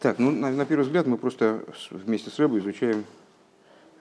Так, 0.00 0.20
ну 0.20 0.30
на, 0.30 0.52
на 0.52 0.64
первый 0.64 0.82
взгляд 0.82 1.08
мы 1.08 1.18
просто 1.18 1.64
вместе 1.90 2.30
с 2.30 2.38
Рэбой 2.38 2.60
изучаем, 2.60 3.04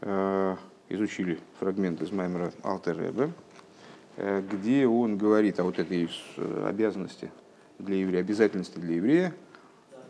э, 0.01 0.55
изучили 0.89 1.39
фрагмент 1.59 2.00
из 2.04 2.12
Маймера 2.12 2.54
Алтер 2.62 2.96
Рэбе, 2.97 3.31
э, 4.18 4.44
где 4.47 4.86
он 4.86 5.18
говорит 5.18 5.60
о 5.60 5.63
вот 5.63 5.79
этой 5.79 6.07
обязанности 6.68 7.31
для 7.79 7.96
еврея, 7.96 8.21
обязательности 8.21 8.78
для 8.78 8.94
еврея 8.94 9.33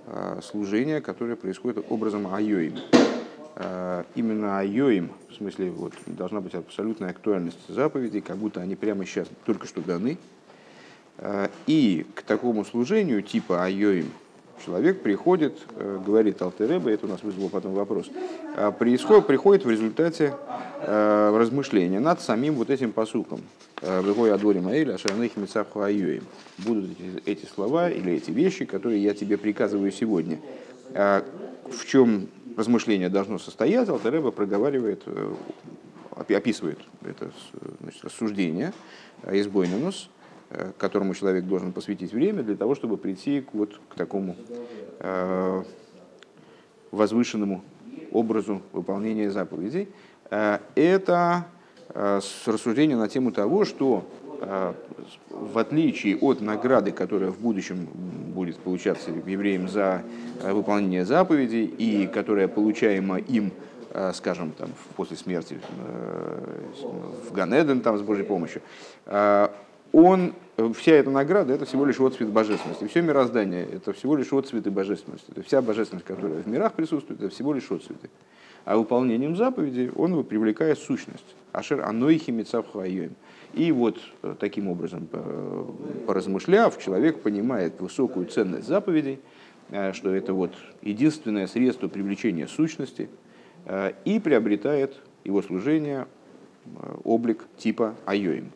э, 0.08 0.42
служения, 0.44 1.00
которое 1.00 1.38
происходит 1.38 1.86
образом 1.90 2.28
айоим. 2.36 2.80
Э, 3.56 4.04
именно 4.14 4.60
айоим, 4.60 5.12
в 5.30 5.36
смысле, 5.36 5.72
вот, 5.72 5.94
должна 6.06 6.42
быть 6.42 6.54
абсолютная 6.54 7.12
актуальность 7.12 7.66
заповедей, 7.70 8.20
как 8.20 8.36
будто 8.36 8.60
они 8.60 8.76
прямо 8.76 9.06
сейчас 9.06 9.30
только 9.46 9.68
что 9.68 9.82
даны. 9.82 10.18
Э, 11.20 11.48
и 11.66 12.06
к 12.14 12.24
такому 12.24 12.66
служению 12.66 13.22
типа 13.22 13.64
айоим– 13.64 14.12
человек 14.66 15.02
приходит, 15.02 15.58
э, 15.76 16.00
говорит 16.06 16.42
Алтереба, 16.42 16.90
это 16.90 17.06
у 17.06 17.10
нас 17.10 17.24
вызвало 17.24 17.50
потом 17.50 17.74
вопрос, 17.74 18.10
а 18.56 18.72
происходит, 18.72 19.28
приходит 19.28 19.66
в 19.66 19.70
результате 19.70 20.34
э, 20.82 21.38
размышления 21.38 22.00
над 22.00 22.22
самим 22.22 22.56
вот 22.56 22.70
этим 22.70 22.92
посуком. 22.92 23.42
Э, 23.82 24.02
Выгой 24.02 24.34
адори 24.34 24.60
маэля, 24.60 24.96
ашарных 24.96 25.38
мецаху 25.38 25.82
айоим. 25.82 26.24
Будут 26.58 26.92
эти, 26.92 27.30
эти 27.30 27.46
слова 27.46 27.90
или 27.90 28.14
эти 28.14 28.32
вещи, 28.32 28.66
которые 28.66 29.02
я 29.02 29.14
тебе 29.14 29.38
приказываю 29.38 29.92
сегодня. 29.92 30.40
А 30.94 31.24
в 31.70 31.86
чем 31.86 32.28
размышление 32.56 33.10
должно 33.10 33.40
состоять, 33.40 33.90
Алтереба 33.90 34.32
проговаривает, 34.32 35.04
описывает 36.16 36.80
это 37.04 37.32
значит, 37.82 38.04
рассуждение 38.04 38.74
избойненус, 39.30 40.10
Э, 40.10 40.17
которому 40.78 41.14
человек 41.14 41.46
должен 41.46 41.74
посвятить 41.74 42.14
время 42.14 42.44
для 42.44 42.56
того, 42.56 42.76
чтобы 42.76 42.98
прийти 42.98 43.42
к, 43.42 43.54
вот, 43.54 43.80
к 43.90 43.96
такому 43.96 44.36
э, 45.00 45.64
возвышенному 46.92 47.64
образу 48.12 48.62
выполнения 48.72 49.30
заповедей. 49.30 49.90
Э, 50.30 50.60
это 50.76 51.48
э, 51.90 52.20
рассуждение 52.46 52.98
на 52.98 53.08
тему 53.10 53.32
того, 53.32 53.66
что 53.66 54.06
э, 54.40 54.74
в 55.30 55.58
отличие 55.58 56.18
от 56.18 56.42
награды, 56.42 56.92
которая 56.92 57.32
в 57.32 57.40
будущем 57.40 57.88
будет 58.34 58.58
получаться 58.58 59.12
евреям 59.12 59.68
за 59.68 60.04
э, 60.42 60.54
выполнение 60.54 61.06
заповедей 61.06 61.66
и 61.66 62.08
которая 62.08 62.48
получаема 62.48 63.18
им 63.18 63.52
скажем, 64.14 64.52
там, 64.52 64.70
после 64.96 65.18
смерти 65.18 65.60
в 67.30 67.32
Ганеден 67.32 67.82
там, 67.82 67.98
с 67.98 68.02
Божьей 68.02 68.26
помощью, 68.26 68.62
он, 69.92 70.34
вся 70.76 70.94
эта 70.94 71.10
награда, 71.10 71.54
это 71.54 71.66
всего 71.66 71.86
лишь 71.86 72.00
отцвет 72.00 72.30
божественности. 72.30 72.88
Все 72.88 73.02
мироздание– 73.02 73.68
это 73.72 73.94
всего 73.94 74.16
лишь 74.16 74.32
отцветы 74.34 74.72
божественности. 74.72 75.32
Это 75.32 75.44
вся 75.44 75.62
божественность, 75.62 76.06
которая 76.06 76.42
в 76.42 76.48
мирах 76.48 76.74
присутствует, 76.74 77.22
это 77.22 77.30
всего 77.30 77.54
лишь 77.54 77.72
отцветы. 77.72 78.10
А 78.66 78.76
выполнением 78.76 79.38
заповедей 79.38 79.92
он 79.92 80.24
привлекает 80.26 80.78
сущность. 80.78 81.36
Ашер 81.54 81.82
анойхи 81.86 82.32
мецавхайоем. 82.32 83.16
И 83.54 83.72
вот 83.72 83.98
э, 84.24 84.36
таким 84.38 84.68
образом, 84.68 85.08
поразмышляв, 86.06 86.78
человек 86.78 87.22
понимает 87.22 87.80
высокую 87.80 88.26
ценность 88.26 88.68
заповедей, 88.68 89.22
э, 89.70 89.94
что 89.94 90.14
это 90.14 90.34
вот 90.34 90.54
единственное 90.82 91.48
средство 91.48 91.88
привлечения 91.88 92.46
сущности, 92.46 93.10
э, 93.66 93.94
и 94.04 94.20
приобретает 94.20 94.98
его 95.24 95.42
служение 95.42 96.08
облик 97.06 97.46
типа 97.58 97.96
айоим. 98.06 98.52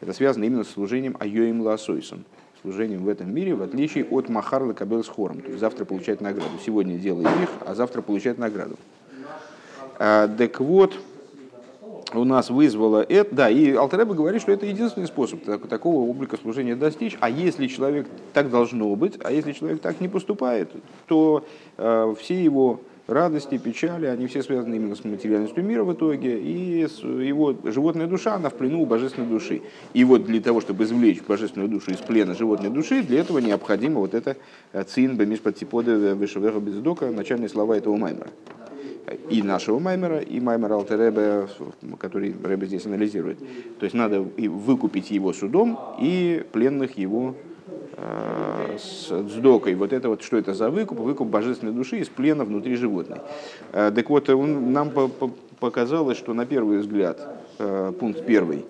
Это 0.00 0.12
связано 0.12 0.44
именно 0.44 0.64
с 0.64 0.70
служением 0.70 1.16
Айоим 1.18 1.60
Ласойсом, 1.62 2.24
служением 2.62 3.04
в 3.04 3.08
этом 3.08 3.32
мире, 3.34 3.54
в 3.54 3.62
отличие 3.62 4.04
от 4.04 4.28
Махарла 4.28 4.72
Кабел 4.72 5.02
с 5.02 5.08
хором. 5.08 5.40
То 5.40 5.48
есть 5.48 5.60
завтра 5.60 5.84
получать 5.84 6.20
награду. 6.20 6.50
Сегодня 6.64 6.98
делает 6.98 7.28
их, 7.42 7.48
а 7.64 7.74
завтра 7.74 8.02
получать 8.02 8.38
награду. 8.38 8.76
А, 9.98 10.28
так 10.28 10.60
вот, 10.60 10.94
у 12.12 12.24
нас 12.24 12.50
вызвало 12.50 13.02
это, 13.02 13.34
да, 13.34 13.50
и 13.50 13.72
Алтареба 13.72 14.14
говорит, 14.14 14.40
что 14.42 14.52
это 14.52 14.66
единственный 14.66 15.06
способ 15.06 15.42
такого 15.68 16.08
облика 16.08 16.36
служения 16.36 16.76
достичь. 16.76 17.16
А 17.20 17.28
если 17.28 17.66
человек 17.66 18.06
так 18.32 18.50
должно 18.50 18.94
быть, 18.96 19.18
а 19.22 19.32
если 19.32 19.52
человек 19.52 19.80
так 19.80 20.00
не 20.00 20.08
поступает, 20.08 20.70
то 21.06 21.44
э, 21.76 22.14
все 22.20 22.42
его 22.42 22.80
радости, 23.06 23.58
печали, 23.58 24.06
они 24.06 24.26
все 24.26 24.42
связаны 24.42 24.76
именно 24.76 24.94
с 24.94 25.04
материальностью 25.04 25.64
мира 25.64 25.84
в 25.84 25.92
итоге, 25.92 26.38
и 26.38 26.80
его 26.80 27.56
животная 27.64 28.06
душа, 28.06 28.34
она 28.34 28.50
в 28.50 28.54
плену 28.54 28.82
у 28.82 28.86
божественной 28.86 29.28
души. 29.28 29.62
И 29.94 30.04
вот 30.04 30.24
для 30.24 30.40
того, 30.40 30.60
чтобы 30.60 30.84
извлечь 30.84 31.22
божественную 31.22 31.68
душу 31.68 31.92
из 31.92 31.98
плена 31.98 32.34
животной 32.34 32.70
души, 32.70 33.02
для 33.02 33.20
этого 33.20 33.38
необходимо 33.38 34.00
вот 34.00 34.14
это 34.14 34.36
э, 34.72 34.84
цин 34.84 35.16
бемишпатипода 35.16 36.14
вешевеха 36.14 36.60
бездока, 36.60 37.10
начальные 37.10 37.48
слова 37.48 37.76
этого 37.76 37.96
маймера. 37.96 38.28
И 39.30 39.40
нашего 39.40 39.78
маймера, 39.78 40.18
и 40.18 40.40
маймера 40.40 40.74
Алтеребе, 40.74 41.46
который 41.98 42.34
Рэбе 42.42 42.66
здесь 42.66 42.86
анализирует. 42.86 43.38
То 43.78 43.84
есть 43.84 43.94
надо 43.94 44.20
выкупить 44.20 45.12
его 45.12 45.32
судом 45.32 45.78
и 46.00 46.44
пленных 46.52 46.98
его 46.98 47.36
Э, 47.98 48.65
с 48.78 49.10
дздокой. 49.10 49.74
Вот 49.74 49.92
это 49.92 50.08
вот, 50.08 50.22
что 50.22 50.36
это 50.36 50.54
за 50.54 50.70
выкуп? 50.70 50.98
Выкуп 50.98 51.28
божественной 51.28 51.72
души 51.72 51.98
из 51.98 52.08
плена 52.08 52.44
внутри 52.44 52.76
животной. 52.76 53.18
Э, 53.72 53.92
так 53.94 54.08
вот, 54.10 54.28
он, 54.28 54.72
нам 54.72 54.90
показалось, 55.60 56.18
что 56.18 56.34
на 56.34 56.46
первый 56.46 56.78
взгляд, 56.78 57.20
э, 57.58 57.92
пункт 57.98 58.24
первый, 58.26 58.64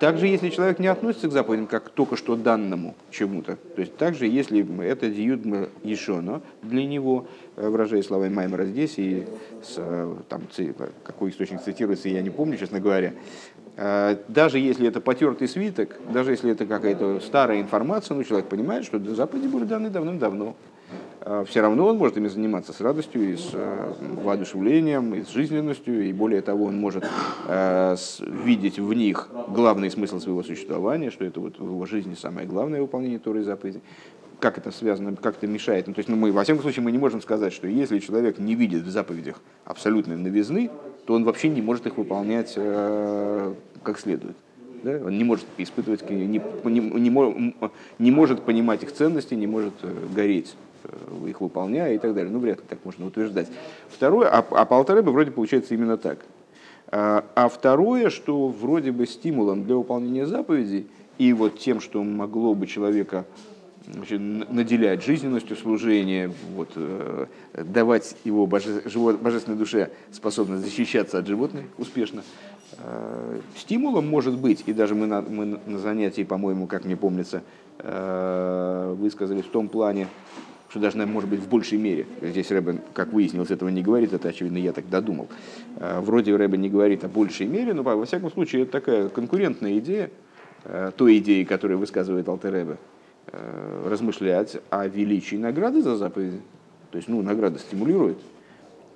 также, 0.00 0.26
если 0.26 0.50
человек 0.50 0.78
не 0.78 0.88
относится 0.88 1.28
к 1.28 1.32
заповедям 1.32 1.66
как 1.66 1.90
только 1.90 2.16
что 2.16 2.34
данному 2.34 2.96
чему-то, 3.10 3.56
то 3.56 3.80
есть 3.80 3.96
также, 3.96 4.26
если 4.26 4.66
это 4.84 5.08
диюдма 5.08 5.68
ешоно 5.84 6.42
для 6.62 6.84
него, 6.84 7.26
выражая 7.56 8.02
словами 8.02 8.34
Маймера 8.34 8.64
здесь, 8.64 8.94
и 8.96 9.26
с, 9.62 9.74
там, 10.28 10.42
какой 11.04 11.30
источник 11.30 11.62
цитируется, 11.62 12.08
я 12.08 12.22
не 12.22 12.30
помню, 12.30 12.56
честно 12.56 12.80
говоря, 12.80 13.12
Э, 13.82 14.16
даже 14.28 14.58
если 14.58 14.86
это 14.86 15.00
потертый 15.00 15.48
свиток, 15.48 15.96
даже 16.12 16.32
если 16.32 16.52
это 16.52 16.66
какая-то 16.66 17.18
старая 17.20 17.62
информация, 17.62 18.14
ну, 18.14 18.24
человек 18.24 18.46
понимает, 18.48 18.84
что 18.84 18.98
заповеди 19.14 19.46
были 19.46 19.64
даны 19.64 19.88
давным-давно. 19.88 20.54
Э, 21.20 21.44
Все 21.46 21.60
равно 21.60 21.86
он 21.86 21.96
может 21.96 22.16
ими 22.16 22.28
заниматься 22.28 22.72
с 22.72 22.80
радостью 22.80 23.32
и 23.32 23.36
с 23.36 23.50
э, 23.52 23.92
воодушевлением, 24.22 25.14
и 25.14 25.22
с 25.22 25.28
жизненностью, 25.30 26.08
и 26.08 26.12
более 26.12 26.42
того, 26.42 26.66
он 26.66 26.78
может 26.78 27.04
видеть 28.44 28.78
в 28.78 28.92
них 28.92 29.28
главный 29.48 29.90
смысл 29.90 30.20
своего 30.20 30.42
существования, 30.42 31.10
что 31.10 31.24
это 31.24 31.40
вот 31.40 31.58
в 31.58 31.64
его 31.64 31.86
жизни 31.86 32.14
самое 32.14 32.46
главное 32.46 32.80
выполнение 32.80 33.18
Торы 33.18 33.40
и 33.40 33.42
заповедей 33.42 33.82
как 34.40 34.58
это 34.58 34.70
связано, 34.70 35.14
как 35.14 35.36
это 35.36 35.46
мешает. 35.46 35.86
Ну, 35.86 35.92
то 35.92 35.98
есть, 35.98 36.08
ну, 36.08 36.16
мы, 36.16 36.32
во 36.32 36.42
всяком 36.42 36.62
случае, 36.62 36.82
мы 36.82 36.90
не 36.90 36.98
можем 36.98 37.20
сказать, 37.20 37.52
что 37.52 37.68
если 37.68 37.98
человек 37.98 38.38
не 38.38 38.54
видит 38.54 38.82
в 38.82 38.90
заповедях 38.90 39.40
абсолютной 39.64 40.16
новизны, 40.16 40.70
то 41.06 41.14
он 41.14 41.24
вообще 41.24 41.48
не 41.48 41.62
может 41.62 41.86
их 41.86 41.96
выполнять 41.98 42.54
э, 42.56 43.54
как 43.82 43.98
следует. 43.98 44.36
Да? 44.82 44.92
Он 45.04 45.16
не 45.16 45.24
может 45.24 45.44
испытывать, 45.58 46.08
не, 46.08 46.26
не, 46.26 46.40
не, 46.64 47.54
не 47.98 48.10
может 48.10 48.42
понимать 48.42 48.82
их 48.82 48.92
ценности, 48.92 49.34
не 49.34 49.46
может 49.46 49.74
э, 49.82 49.94
гореть 50.14 50.54
э, 50.54 50.69
их 51.26 51.40
выполняя 51.40 51.94
и 51.94 51.98
так 51.98 52.14
далее. 52.14 52.32
Ну, 52.32 52.38
вряд 52.38 52.58
ли 52.58 52.64
так 52.68 52.78
можно 52.84 53.06
утверждать. 53.06 53.48
Второе, 53.88 54.28
а, 54.28 54.44
а 54.50 54.64
по 54.64 54.76
Алтареба 54.76 55.10
вроде 55.10 55.30
получается 55.30 55.74
именно 55.74 55.96
так. 55.96 56.18
А, 56.88 57.24
а 57.34 57.48
второе, 57.48 58.10
что 58.10 58.48
вроде 58.48 58.92
бы 58.92 59.06
стимулом 59.06 59.64
для 59.64 59.76
выполнения 59.76 60.26
заповедей 60.26 60.86
и 61.18 61.32
вот 61.32 61.58
тем, 61.58 61.80
что 61.80 62.02
могло 62.02 62.54
бы 62.54 62.66
человека 62.66 63.26
значит, 63.86 64.20
наделять 64.20 65.04
жизненностью 65.04 65.56
служения, 65.56 66.32
вот, 66.54 66.70
э, 66.76 67.26
давать 67.52 68.16
его 68.24 68.46
боже, 68.46 68.82
живот, 68.86 69.20
божественной 69.20 69.58
душе 69.58 69.90
способность 70.12 70.64
защищаться 70.64 71.18
от 71.18 71.26
животных 71.26 71.66
успешно. 71.78 72.22
Э, 72.78 73.40
стимулом 73.56 74.08
может 74.08 74.38
быть, 74.38 74.64
и 74.66 74.72
даже 74.72 74.94
мы 74.94 75.06
на, 75.06 75.22
мы 75.22 75.60
на 75.66 75.78
занятии, 75.78 76.22
по-моему, 76.22 76.66
как 76.66 76.84
мне 76.84 76.96
помнится, 76.96 77.42
э, 77.78 78.94
высказали 78.98 79.42
в 79.42 79.48
том 79.48 79.68
плане, 79.68 80.08
что 80.70 80.80
даже, 80.80 81.04
может 81.04 81.28
быть, 81.28 81.40
в 81.40 81.48
большей 81.48 81.78
мере. 81.78 82.06
Здесь 82.22 82.50
Рэбе, 82.50 82.78
как 82.94 83.12
выяснилось, 83.12 83.50
этого 83.50 83.68
не 83.68 83.82
говорит, 83.82 84.12
это, 84.12 84.28
очевидно, 84.28 84.56
я 84.56 84.72
так 84.72 84.88
додумал. 84.88 85.28
Э, 85.76 86.00
вроде 86.00 86.34
Рэбе 86.34 86.56
не 86.56 86.70
говорит 86.70 87.04
о 87.04 87.08
большей 87.08 87.46
мере, 87.46 87.74
но, 87.74 87.82
во 87.82 88.06
всяком 88.06 88.30
случае, 88.30 88.62
это 88.62 88.72
такая 88.72 89.08
конкурентная 89.08 89.78
идея 89.78 90.10
э, 90.64 90.92
той 90.96 91.18
идеи, 91.18 91.44
которую 91.44 91.78
высказывает 91.78 92.28
Алтеребе, 92.28 92.76
Э, 93.32 93.86
размышлять 93.88 94.56
о 94.70 94.88
величии 94.88 95.36
награды 95.36 95.82
за 95.82 95.94
заповеди. 95.94 96.40
То 96.90 96.96
есть, 96.96 97.06
ну, 97.06 97.22
награда 97.22 97.60
стимулирует. 97.60 98.18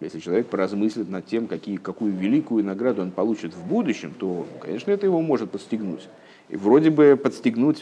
Если 0.00 0.18
человек 0.18 0.48
поразмыслит 0.48 1.08
над 1.08 1.24
тем, 1.26 1.46
какие, 1.46 1.76
какую 1.76 2.12
великую 2.12 2.64
награду 2.64 3.02
он 3.02 3.12
получит 3.12 3.54
в 3.54 3.64
будущем, 3.64 4.12
то, 4.18 4.44
конечно, 4.60 4.90
это 4.90 5.06
его 5.06 5.22
может 5.22 5.52
подстегнуть. 5.52 6.08
Вроде 6.54 6.90
бы 6.90 7.18
подстегнуть 7.22 7.80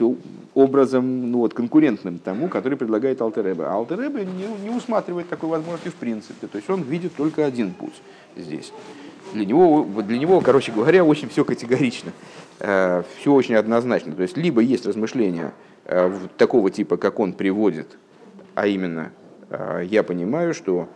образом 0.55 1.31
ну, 1.31 1.39
вот, 1.39 1.55
конкурентным 1.55 2.19
тому, 2.19 2.49
который 2.49 2.77
предлагает 2.77 3.21
Алтереба. 3.21 3.71
А 3.71 3.75
Алтереба 3.75 4.21
не, 4.21 4.47
не 4.65 4.71
усматривает 4.71 5.29
такой 5.29 5.51
возможности 5.51 5.89
в 5.89 5.95
принципе. 5.95 6.47
То 6.47 6.57
есть 6.57 6.69
он 6.69 6.83
видит 6.83 7.15
только 7.17 7.45
один 7.45 7.73
путь 7.73 8.01
здесь. 8.37 8.73
Для 9.33 9.47
него, 9.47 9.87
для 10.03 10.19
него 10.19 10.41
короче 10.41 10.73
говоря, 10.73 11.05
очень 11.05 11.29
все 11.29 11.45
категорично. 11.45 12.13
Э, 12.61 13.03
все 13.19 13.33
очень 13.33 13.55
однозначно. 13.55 14.13
То 14.13 14.23
есть 14.23 14.37
либо 14.37 14.61
есть 14.61 14.87
размышления 14.87 15.53
Э, 15.85 16.13
такого 16.37 16.71
типа, 16.71 16.97
как 16.97 17.19
он 17.19 17.33
приводит, 17.33 17.99
А 18.55 18.67
именно, 18.67 19.13
я 19.85 20.03
понимаю, 20.03 20.53
что 20.53 20.89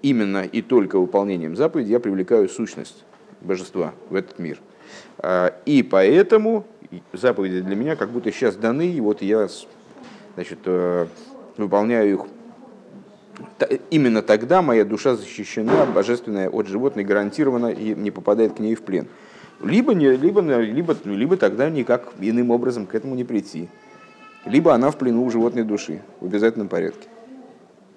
именно 0.00 0.44
и 0.44 0.62
только 0.62 0.98
выполнением 0.98 1.56
заповеди 1.56 1.90
я 1.90 1.98
привлекаю 1.98 2.48
сущность 2.48 3.04
божества 3.40 3.94
в 4.10 4.14
этот 4.14 4.38
мир. 4.38 4.60
И 5.66 5.82
поэтому 5.88 6.64
заповеди 7.12 7.60
для 7.60 7.76
меня 7.76 7.96
как 7.96 8.10
будто 8.10 8.32
сейчас 8.32 8.56
даны, 8.56 8.88
и 8.90 9.00
вот 9.00 9.22
я 9.22 9.48
значит, 10.34 10.58
выполняю 11.56 12.12
их 12.12 12.20
именно 13.90 14.22
тогда 14.22 14.62
моя 14.62 14.84
душа 14.84 15.16
защищена, 15.16 15.86
божественная 15.86 16.48
от 16.48 16.66
животных 16.66 17.06
гарантированно 17.06 17.68
и 17.68 17.94
не 17.94 18.10
попадает 18.10 18.54
к 18.54 18.58
ней 18.58 18.74
в 18.74 18.82
плен. 18.82 19.08
Либо, 19.62 19.94
не, 19.94 20.10
либо, 20.16 20.40
либо, 20.40 20.96
либо 21.04 21.36
тогда 21.36 21.70
никак 21.70 22.12
иным 22.20 22.50
образом 22.50 22.86
к 22.86 22.94
этому 22.94 23.14
не 23.14 23.24
прийти. 23.24 23.68
Либо 24.44 24.74
она 24.74 24.90
в 24.90 24.98
плену 24.98 25.24
у 25.24 25.30
животной 25.30 25.62
души 25.62 26.02
в 26.20 26.26
обязательном 26.26 26.68
порядке. 26.68 27.08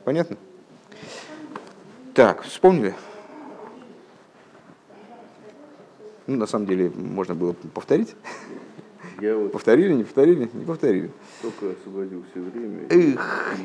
Понятно? 0.03 0.37
Так, 2.13 2.43
вспомнили? 2.43 2.93
Ну, 6.27 6.37
на 6.37 6.45
самом 6.45 6.67
деле, 6.67 6.91
можно 6.95 7.33
было 7.33 7.53
повторить. 7.73 8.15
Я 9.21 9.37
вот 9.37 9.51
повторили, 9.51 9.93
не 9.93 10.03
повторили? 10.03 10.49
Не 10.53 10.65
повторили. 10.65 11.09
Только 11.41 11.71
освободился 11.71 12.27
время. 12.35 12.85
Эх. 12.89 13.55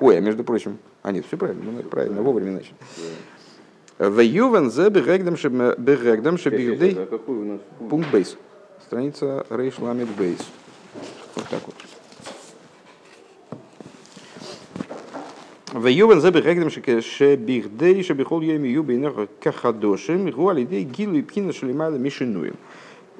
Ой, 0.00 0.18
а 0.18 0.20
между 0.20 0.44
прочим, 0.44 0.78
а 1.02 1.12
нет, 1.12 1.24
все 1.26 1.36
правильно, 1.36 1.70
мы 1.70 1.82
правильно, 1.82 2.22
вовремя 2.22 2.52
начали. 2.52 2.74
Ваюван 3.98 4.70
зе 4.70 4.88
бегдам 4.88 5.36
бегдам 5.78 6.38
шебигдей. 6.38 6.96
Пункт 7.88 8.10
бейс. 8.10 8.36
Страница 8.84 9.46
Рейш 9.50 9.78
Ламед 9.78 10.08
Бейс. 10.18 10.40
Вот 11.36 11.48
так 11.48 11.60
вот. 11.66 11.74
Веювен 15.72 16.20
забегагдем 16.20 16.68
шебихдей 16.68 18.02
шебихол 18.02 18.40
йоми 18.40 18.66
юбинер 18.66 19.28
кахадошим 19.40 20.28
гуалидей 20.32 20.82
гилу 20.82 21.14
и 21.14 21.22
пхина 21.22 21.52
шелемайла 21.52 21.94
мишинуем. 21.94 22.56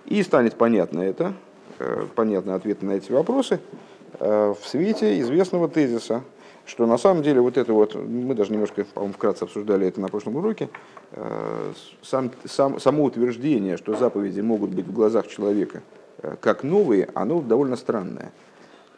И 0.07 0.21
станет 0.25 0.57
понятно 0.57 1.01
это, 1.01 1.35
э, 1.79 2.07
понятный 2.17 2.55
ответ 2.55 2.83
на 2.83 2.93
эти 2.93 3.13
вопросы 3.13 3.61
э, 4.19 4.55
в 4.61 4.67
свете 4.67 5.21
известного 5.21 5.69
тезиса, 5.69 6.25
что 6.67 6.87
на 6.87 6.99
самом 6.99 7.23
деле 7.23 7.41
вот 7.41 7.57
это 7.57 7.73
вот, 7.73 7.95
мы 7.95 8.35
даже 8.35 8.53
немножко, 8.53 8.85
по-моему, 8.85 9.15
вкратце 9.15 9.45
обсуждали 9.45 9.87
это 9.87 10.01
на 10.01 10.09
прошлом 10.09 10.35
уроке, 10.35 10.71
э, 11.13 11.73
сам, 12.03 12.33
сам, 12.47 12.81
само 12.81 13.05
утверждение, 13.05 13.77
что 13.77 13.95
заповеди 13.95 14.41
могут 14.41 14.71
быть 14.71 14.87
в 14.87 14.93
глазах 14.93 15.29
человека 15.29 15.83
как 16.41 16.65
новые, 16.65 17.09
оно 17.15 17.41
довольно 17.41 17.77
странное. 17.77 18.33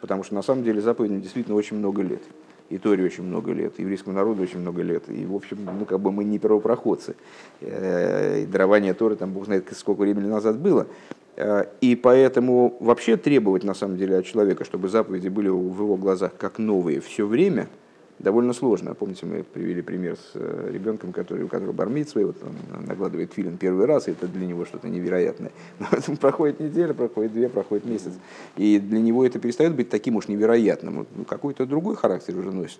Потому 0.01 0.23
что 0.23 0.33
на 0.33 0.41
самом 0.41 0.63
деле 0.63 0.81
заповедям 0.81 1.21
действительно 1.21 1.55
очень 1.55 1.77
много 1.77 2.01
лет 2.01 2.23
и 2.69 2.77
Торе 2.77 3.03
очень 3.03 3.23
много 3.23 3.51
лет, 3.51 3.73
и 3.77 3.81
еврейскому 3.81 4.15
народу 4.15 4.43
очень 4.43 4.59
много 4.59 4.81
лет. 4.81 5.03
И, 5.09 5.25
в 5.25 5.35
общем, 5.35 5.57
ну, 5.79 5.85
как 5.85 5.99
бы 5.99 6.11
мы 6.11 6.23
не 6.23 6.39
первопроходцы. 6.39 7.15
Э, 7.61 8.41
и 8.41 8.45
дарование 8.45 8.93
Торы, 8.93 9.15
там, 9.15 9.31
бог 9.31 9.45
знает, 9.45 9.67
сколько 9.75 10.01
времени 10.01 10.27
назад 10.27 10.59
было. 10.59 10.87
Э, 11.35 11.65
и 11.81 11.95
поэтому 11.95 12.77
вообще 12.79 13.17
требовать, 13.17 13.63
на 13.63 13.73
самом 13.73 13.97
деле, 13.97 14.17
от 14.17 14.25
человека, 14.25 14.63
чтобы 14.63 14.89
заповеди 14.89 15.27
были 15.29 15.49
в 15.49 15.79
его 15.79 15.95
глазах 15.95 16.31
как 16.37 16.57
новые 16.57 16.99
все 16.99 17.25
время– 17.25 17.67
довольно 18.19 18.53
сложно. 18.53 18.93
Помните, 18.93 19.25
мы 19.25 19.43
привели 19.43 19.81
пример 19.81 20.15
с 20.15 20.31
э, 20.35 20.69
ребенком, 20.71 21.11
который, 21.11 21.43
у 21.43 21.47
которого 21.47 21.73
бармит 21.73 22.09
свой, 22.09 22.25
вот 22.25 22.37
он 22.41 22.85
накладывает 22.85 23.33
филин 23.33 23.57
первый 23.57 23.85
раз, 23.85 24.07
и 24.07 24.11
это 24.11 24.27
для 24.27 24.45
него 24.45 24.65
что-то 24.65 24.87
невероятное. 24.89 25.51
Но 25.79 25.87
потом 25.91 26.17
проходит 26.17 26.59
неделя, 26.59 26.93
проходит 26.93 27.33
две, 27.33 27.49
проходит 27.49 27.85
месяц, 27.85 28.13
и 28.57 28.79
для 28.79 28.99
него 28.99 29.25
это 29.25 29.39
перестает 29.39 29.75
быть 29.75 29.89
таким 29.89 30.15
уж 30.15 30.27
невероятным. 30.27 31.07
Ну, 31.15 31.25
какой-то 31.25 31.65
другой 31.65 31.95
характер 31.95 32.37
уже 32.37 32.51
носит 32.51 32.79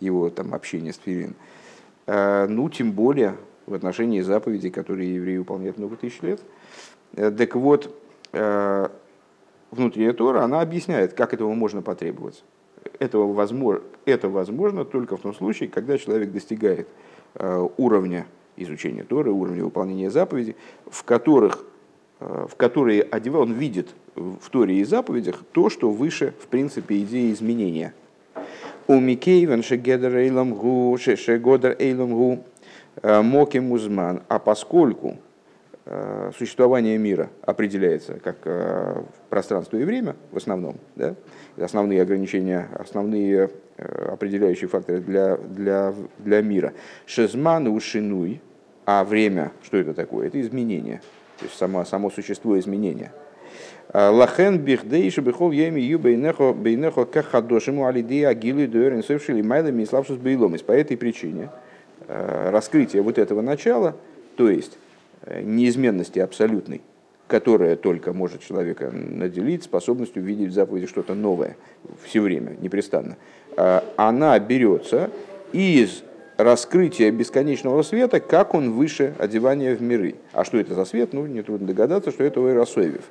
его 0.00 0.30
там, 0.30 0.54
общение 0.54 0.92
с 0.92 0.98
филин. 0.98 1.34
А, 2.06 2.46
ну, 2.46 2.68
тем 2.68 2.92
более 2.92 3.36
в 3.66 3.74
отношении 3.74 4.20
заповедей, 4.20 4.70
которые 4.70 5.14
евреи 5.14 5.38
выполняют 5.38 5.78
много 5.78 5.96
тысяч 5.96 6.20
лет. 6.22 6.40
Э, 7.16 7.30
так 7.30 7.54
вот, 7.56 7.94
э, 8.32 8.88
внутренняя 9.70 10.12
Тора, 10.12 10.42
она 10.42 10.60
объясняет, 10.60 11.14
как 11.14 11.32
этого 11.34 11.52
можно 11.54 11.82
потребовать 11.82 12.44
этого 12.98 13.32
возможно, 13.32 13.82
это 14.04 14.28
возможно 14.28 14.84
только 14.84 15.16
в 15.16 15.20
том 15.20 15.34
случае, 15.34 15.68
когда 15.68 15.98
человек 15.98 16.32
достигает 16.32 16.88
э, 17.34 17.68
уровня 17.76 18.26
изучения 18.56 19.04
Торы, 19.04 19.32
уровня 19.32 19.64
выполнения 19.64 20.10
заповедей, 20.10 20.56
в 20.86 21.02
которых 21.04 21.64
э, 22.20 22.46
в 22.48 22.54
которые 22.56 23.02
одевал, 23.02 23.42
он 23.42 23.52
видит 23.52 23.94
в 24.14 24.50
Торе 24.50 24.78
и 24.78 24.84
заповедях 24.84 25.42
то, 25.52 25.70
что 25.70 25.90
выше, 25.90 26.34
в 26.40 26.46
принципе, 26.46 26.98
идеи 27.02 27.32
изменения. 27.32 27.94
У 28.86 29.00
Микейвен 29.00 29.62
шегедер 29.62 30.14
эйлам 30.16 30.54
гу, 30.54 30.96
шегодер 30.98 31.76
эйлам 31.78 32.12
гу, 32.12 32.44
э. 33.02 34.18
А 34.28 34.38
поскольку 34.38 35.16
существование 36.38 36.96
мира 36.96 37.28
определяется 37.42 38.14
как 38.14 38.36
пространство 39.28 39.76
и 39.76 39.84
время 39.84 40.16
в 40.30 40.38
основном, 40.38 40.76
да, 40.96 41.14
основные 41.58 42.02
ограничения, 42.02 42.68
основные 42.78 43.50
э, 43.76 44.08
определяющие 44.12 44.68
факторы 44.68 45.00
для, 45.00 45.36
для, 45.36 45.94
для 46.18 46.42
мира. 46.42 46.72
Шезман 47.06 47.66
ушинуй, 47.66 48.40
а 48.86 49.04
время, 49.04 49.52
что 49.62 49.76
это 49.76 49.94
такое? 49.94 50.28
Это 50.28 50.40
изменение, 50.40 51.00
то 51.38 51.44
есть 51.44 51.56
само, 51.56 51.84
само 51.84 52.10
существо 52.10 52.58
изменения. 52.58 53.12
Лахен 53.92 54.58
бихдейши 54.58 55.20
бихол 55.20 55.52
еми 55.52 55.80
ю 55.80 55.98
бейнехо 55.98 56.52
бейнехо 56.52 57.04
кахадошиму 57.04 57.86
алидея 57.86 58.28
агилы 58.28 58.66
дуэрин 58.66 59.02
севшили 59.04 59.42
майлами 59.42 59.82
и 59.82 59.86
славшус 59.86 60.16
бейломис. 60.18 60.62
По 60.62 60.72
этой 60.72 60.96
причине 60.96 61.50
э, 62.08 62.50
раскрытие 62.50 63.02
вот 63.02 63.18
этого 63.18 63.40
начала, 63.40 63.94
то 64.36 64.50
есть 64.50 64.72
э, 64.72 64.83
неизменности 65.42 66.18
абсолютной, 66.18 66.82
которая 67.26 67.76
только 67.76 68.12
может 68.12 68.42
человека 68.42 68.90
наделить 68.90 69.64
способностью 69.64 70.22
видеть 70.22 70.50
в 70.50 70.52
заповеди 70.52 70.86
что-то 70.86 71.14
новое 71.14 71.56
все 72.02 72.20
время, 72.20 72.56
непрестанно, 72.60 73.16
а, 73.56 73.84
она 73.96 74.38
берется 74.38 75.10
из 75.52 76.02
раскрытия 76.36 77.10
бесконечного 77.10 77.82
света, 77.82 78.20
как 78.20 78.54
он 78.54 78.72
выше 78.72 79.14
одевания 79.18 79.74
в 79.74 79.82
миры. 79.82 80.16
А 80.32 80.44
что 80.44 80.58
это 80.58 80.74
за 80.74 80.84
свет? 80.84 81.12
Ну, 81.12 81.26
нетрудно 81.26 81.66
догадаться, 81.66 82.10
что 82.10 82.24
это 82.24 82.40
Ойрасоевев, 82.40 83.04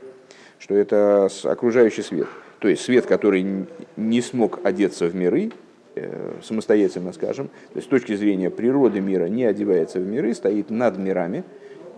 что 0.60 0.75
это 0.75 1.30
окружающий 1.44 2.01
свет. 2.01 2.27
То 2.60 2.68
есть 2.68 2.83
свет, 2.83 3.06
который 3.06 3.65
не 3.98 4.21
смог 4.21 4.60
одеться 4.65 5.07
в 5.07 5.15
миры, 5.15 5.51
э, 5.96 6.34
самостоятельно 6.43 7.13
скажем, 7.13 7.48
то 7.48 7.75
есть 7.75 7.88
с 7.88 7.89
точки 7.89 8.15
зрения 8.15 8.50
природы 8.50 9.00
мира 9.00 9.25
не 9.25 9.46
одевается 9.46 10.00
в 10.00 10.05
миры, 10.05 10.34
стоит 10.34 10.70
над 10.70 10.98
мирами 10.98 11.43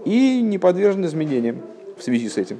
и 0.05 0.41
не 0.41 0.57
подвержен 0.57 1.05
изменениям 1.05 1.61
в 1.97 2.03
связи 2.03 2.29
с 2.29 2.37
этим. 2.37 2.59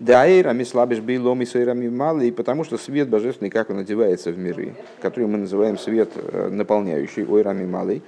Даэйрами 0.00 0.62
слабишь 0.62 1.00
бейлом 1.00 1.42
и 1.42 1.44
сейрами 1.44 1.88
мало, 1.88 2.20
и 2.20 2.30
потому 2.30 2.62
что 2.62 2.78
свет 2.78 3.08
божественный, 3.08 3.50
как 3.50 3.68
он 3.70 3.78
одевается 3.78 4.30
в 4.30 4.38
миры, 4.38 4.74
который 5.00 5.26
мы 5.26 5.38
называем 5.38 5.76
свет 5.76 6.10
э, 6.14 6.50
наполняющий, 6.50 7.24
ойрами 7.24 7.66
малый, 7.66 8.02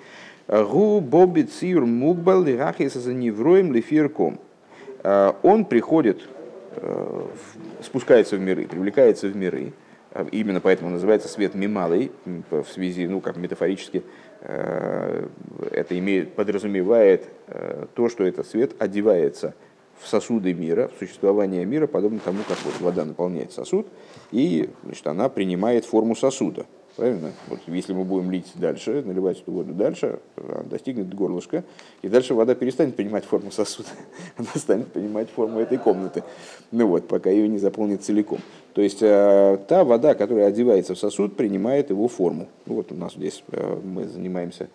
гу 0.46 1.00
боби 1.00 1.42
циюр 1.42 1.86
мукбал 1.86 2.44
лирахиса 2.44 3.00
за 3.00 3.12
невроем 3.12 3.72
лифирком. 3.72 4.38
Э, 5.02 5.32
он 5.42 5.64
приходит, 5.64 6.28
э, 6.76 7.22
спускается 7.82 8.36
в 8.36 8.40
миры, 8.40 8.68
привлекается 8.68 9.26
в 9.26 9.34
миры, 9.34 9.72
именно 10.30 10.60
поэтому 10.60 10.90
называется 10.90 11.26
свет 11.26 11.56
мималый, 11.56 12.12
в 12.50 12.66
связи, 12.66 13.08
ну, 13.08 13.20
как 13.20 13.36
метафорически, 13.36 14.02
это 14.42 15.98
имеет, 15.98 16.32
подразумевает 16.34 17.28
то, 17.94 18.08
что 18.08 18.24
этот 18.24 18.46
свет 18.46 18.74
одевается 18.78 19.54
в 20.00 20.08
сосуды 20.08 20.54
мира, 20.54 20.90
в 20.94 20.98
существование 20.98 21.64
мира, 21.64 21.86
подобно 21.86 22.20
тому, 22.20 22.38
как 22.48 22.58
вот 22.64 22.80
вода 22.80 23.04
наполняет 23.04 23.52
сосуд, 23.52 23.86
и 24.32 24.70
значит, 24.84 25.06
она 25.06 25.28
принимает 25.28 25.84
форму 25.84 26.16
сосуда. 26.16 26.66
Правильно? 26.96 27.32
Вот 27.48 27.60
если 27.66 27.92
мы 27.92 28.04
будем 28.04 28.30
лить 28.30 28.50
дальше, 28.56 29.02
наливать 29.06 29.40
эту 29.40 29.52
воду 29.52 29.72
дальше, 29.72 30.18
она 30.36 30.62
достигнет 30.64 31.14
горлышка, 31.14 31.64
и 32.02 32.08
дальше 32.08 32.34
вода 32.34 32.54
перестанет 32.54 32.96
принимать 32.96 33.24
форму 33.24 33.52
сосуда. 33.52 33.88
Она 34.36 34.48
станет 34.56 34.88
принимать 34.88 35.30
форму 35.30 35.60
этой 35.60 35.78
комнаты. 35.78 36.24
Ну 36.72 36.88
вот, 36.88 37.06
пока 37.06 37.30
ее 37.30 37.48
не 37.48 37.58
заполнит 37.58 38.02
целиком. 38.02 38.40
То 38.74 38.82
есть 38.82 39.02
э, 39.02 39.58
та 39.68 39.84
вода, 39.84 40.14
которая 40.14 40.48
одевается 40.48 40.94
в 40.94 40.98
сосуд, 40.98 41.36
принимает 41.36 41.90
его 41.90 42.08
форму. 42.08 42.48
Ну 42.66 42.74
вот 42.74 42.90
у 42.90 42.96
нас 42.96 43.14
здесь 43.14 43.44
э, 43.52 43.80
мы 43.82 44.06
занимаемся 44.06 44.68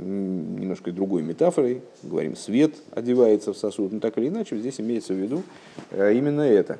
немножко 0.00 0.92
другой 0.92 1.22
метафорой, 1.22 1.82
говорим, 2.02 2.36
свет 2.36 2.74
одевается 2.92 3.52
в 3.52 3.56
сосуд, 3.56 3.92
но 3.92 4.00
так 4.00 4.16
или 4.18 4.28
иначе 4.28 4.56
здесь 4.56 4.80
имеется 4.80 5.12
в 5.12 5.16
виду 5.16 5.42
э, 5.90 6.14
именно 6.14 6.42
это, 6.42 6.78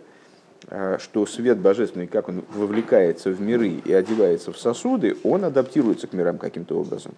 э, 0.69 0.99
что 1.01 1.27
свет 1.27 1.59
божественный, 1.59 2.07
как 2.07 2.29
он 2.29 2.45
вовлекается 2.55 3.31
в 3.31 3.41
миры 3.41 3.81
и 3.85 3.93
одевается 3.93 4.53
в 4.53 4.59
сосуды, 4.59 5.17
он 5.25 5.45
адаптируется 5.45 6.07
к 6.07 6.13
мирам 6.13 6.39
каким-то 6.39 6.79
образом. 6.79 7.13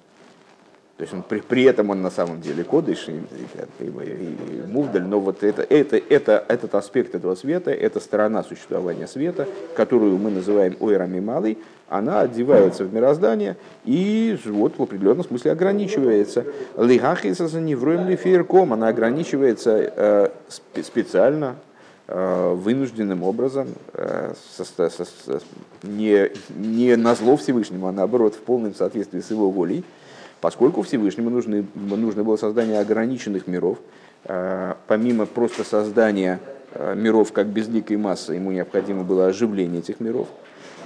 Есть 1.04 1.14
он, 1.14 1.22
при, 1.22 1.40
при 1.40 1.62
этом 1.64 1.90
он 1.90 2.02
на 2.02 2.10
самом 2.10 2.40
деле 2.40 2.64
кодыш 2.64 3.08
и, 3.08 3.12
и, 3.12 3.84
и, 3.84 3.86
и 3.86 4.66
мувдаль, 4.66 5.04
но 5.04 5.20
вот 5.20 5.42
это, 5.42 5.62
это, 5.62 5.96
это, 5.96 6.44
этот 6.48 6.74
аспект 6.74 7.14
этого 7.14 7.34
света, 7.34 7.70
эта 7.70 8.00
сторона 8.00 8.42
существования 8.42 9.06
света, 9.06 9.46
которую 9.76 10.18
мы 10.18 10.30
называем 10.30 10.76
ойрами 10.80 11.20
малый, 11.20 11.58
она 11.88 12.20
одевается 12.20 12.84
в 12.84 12.92
мироздание 12.92 13.56
и 13.84 14.36
вот 14.46 14.78
в 14.78 14.82
определенном 14.82 15.24
смысле 15.24 15.52
ограничивается. 15.52 16.44
Лихахиса 16.76 17.46
за 17.46 17.60
невроем 17.60 18.08
лифирком, 18.08 18.72
она 18.72 18.88
ограничивается 18.88 19.92
э, 19.94 20.28
специально, 20.82 21.56
э, 22.08 22.54
вынужденным 22.54 23.22
образом, 23.22 23.68
э, 23.92 24.32
со, 24.56 24.64
со, 24.64 24.90
со, 24.90 25.40
не, 25.82 26.30
не 26.56 26.96
на 26.96 27.14
зло 27.14 27.36
Всевышнему, 27.36 27.86
а 27.86 27.92
наоборот 27.92 28.34
в 28.34 28.40
полном 28.40 28.74
соответствии 28.74 29.20
с 29.20 29.30
его 29.30 29.50
волей, 29.50 29.84
поскольку 30.44 30.82
Всевышнему 30.82 31.30
нужны, 31.30 31.64
нужно 31.74 32.22
было 32.22 32.36
создание 32.36 32.78
ограниченных 32.78 33.46
миров, 33.46 33.78
э, 34.24 34.74
помимо 34.86 35.24
просто 35.24 35.64
создания 35.64 36.38
э, 36.74 36.94
миров 36.94 37.32
как 37.32 37.46
безликой 37.46 37.96
массы, 37.96 38.34
ему 38.34 38.52
необходимо 38.52 39.04
было 39.04 39.28
оживление 39.28 39.78
этих 39.78 40.00
миров. 40.00 40.28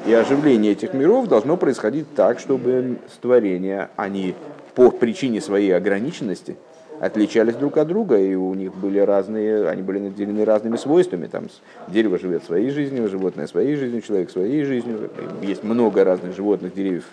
И 0.07 0.12
оживление 0.12 0.71
этих 0.71 0.95
миров 0.95 1.27
должно 1.27 1.57
происходить 1.57 2.07
так, 2.15 2.38
чтобы 2.38 2.99
творения, 3.21 3.91
они 3.97 4.37
по 4.77 4.93
причине 4.93 5.41
своей 5.41 5.75
ограниченности 5.75 6.57
отличались 7.00 7.55
друг 7.55 7.77
от 7.79 7.88
друга, 7.88 8.19
и 8.19 8.35
у 8.35 8.55
них 8.55 8.75
были 8.75 8.99
разные, 8.99 9.69
они 9.69 9.83
были 9.83 9.99
наделены 9.99 10.45
разными 10.45 10.77
свойствами. 10.77 11.27
Там 11.27 11.49
дерево 11.88 12.19
живет 12.19 12.45
своей 12.45 12.71
жизнью, 12.71 13.09
животное 13.09 13.47
своей 13.47 13.77
жизнью, 13.77 14.03
человек 14.03 14.31
своей 14.31 14.65
жизнью. 14.65 15.11
Есть 15.43 15.62
много 15.62 16.05
разных 16.05 16.35
животных, 16.35 16.75
деревьев, 16.75 17.05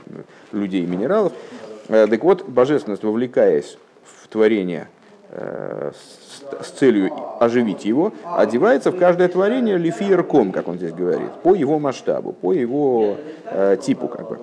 людей, 0.52 0.86
минералов. 0.86 1.34
Э, 1.88 2.08
так 2.08 2.24
вот, 2.24 2.48
божественность, 2.48 3.04
вовлекаясь 3.04 3.77
в 4.04 4.27
творение 4.27 4.88
э, 5.30 5.92
с 6.62 6.70
целью 6.72 7.12
оживить 7.39 7.86
его, 7.86 8.13
одевается 8.24 8.92
в 8.92 8.98
каждое 8.98 9.27
творение 9.27 9.77
лифиерком, 9.77 10.51
как 10.51 10.68
он 10.68 10.77
здесь 10.77 10.94
говорит, 10.94 11.32
по 11.44 11.54
его 11.54 11.80
масштабу, 11.80 12.34
по 12.34 12.54
его 12.54 13.18
э, 13.46 13.77
типу. 13.82 14.08
Как 14.08 14.27
бы. 14.27 14.39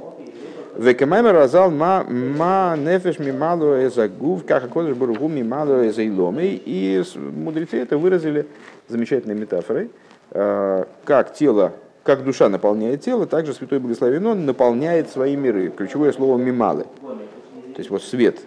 Векамаймер 0.76 1.34
разал 1.34 1.70
ма, 1.70 2.04
ма 2.04 2.76
нефеш 2.78 3.18
мималу 3.18 3.74
эзагув, 3.86 4.46
как 4.46 4.64
акодыш 4.64 4.96
бургу 4.96 5.28
мималу 5.28 5.86
эзайломей. 5.86 6.62
И 6.64 7.02
мудрецы 7.16 7.78
это 7.78 7.98
выразили 7.98 8.46
замечательной 8.88 9.34
метафорой, 9.34 9.90
как 10.30 11.34
тело 11.34 11.72
как 12.02 12.24
душа 12.24 12.48
наполняет 12.48 13.02
тело, 13.02 13.26
так 13.26 13.46
же 13.46 13.54
Святой 13.54 13.78
Благословен 13.78 14.26
Он 14.26 14.46
наполняет 14.46 15.10
свои 15.10 15.36
миры. 15.36 15.70
Ключевое 15.70 16.12
слово 16.12 16.38
«мималы». 16.38 16.84
То 17.02 17.78
есть 17.78 17.90
вот 17.90 18.02
свет, 18.02 18.40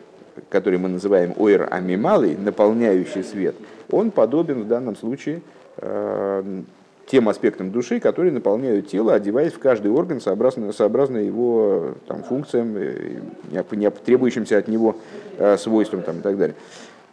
который 0.50 0.78
мы 0.78 0.90
называем 0.90 1.34
ойр 1.38 1.68
амималый, 1.72 2.38
наполняющий 2.38 3.24
свет, 3.24 3.56
он 3.90 4.12
подобен 4.12 4.64
в 4.64 4.68
данном 4.68 4.96
случае 4.96 5.42
э, 5.78 6.62
тем 7.08 7.30
аспектам 7.30 7.72
души, 7.72 8.00
которые 8.00 8.32
наполняют 8.32 8.90
тело, 8.90 9.14
одеваясь 9.14 9.54
в 9.54 9.60
каждый 9.60 9.92
орган 9.92 10.20
сообразно, 10.20 10.72
сообразно 10.74 11.18
его 11.18 11.96
там, 12.08 12.24
функциям, 12.24 12.76
не 12.76 13.90
требующимся 13.92 14.58
от 14.58 14.68
него 14.68 14.96
э, 15.38 15.58
свойствам 15.58 16.02
там, 16.02 16.20
и 16.20 16.22
так 16.22 16.38
далее. 16.38 16.56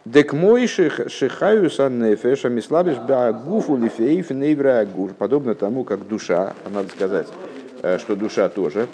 Дек 0.05 0.33
мой 0.33 0.67
шихаю 0.67 1.69
саннефеш 1.69 2.43
амислабиш 2.43 2.97
гуфу 3.45 3.77
лифеев 3.77 4.31
нейвра 4.31 4.79
агур. 4.79 5.13
Подобно 5.13 5.55
тому, 5.55 5.85
как 5.85 6.05
душа, 6.09 6.53
а 6.65 6.69
надо 6.69 6.89
сказать, 6.89 7.27
э, 7.81 7.97
что 7.99 8.17
душа 8.17 8.49
тоже 8.49 8.87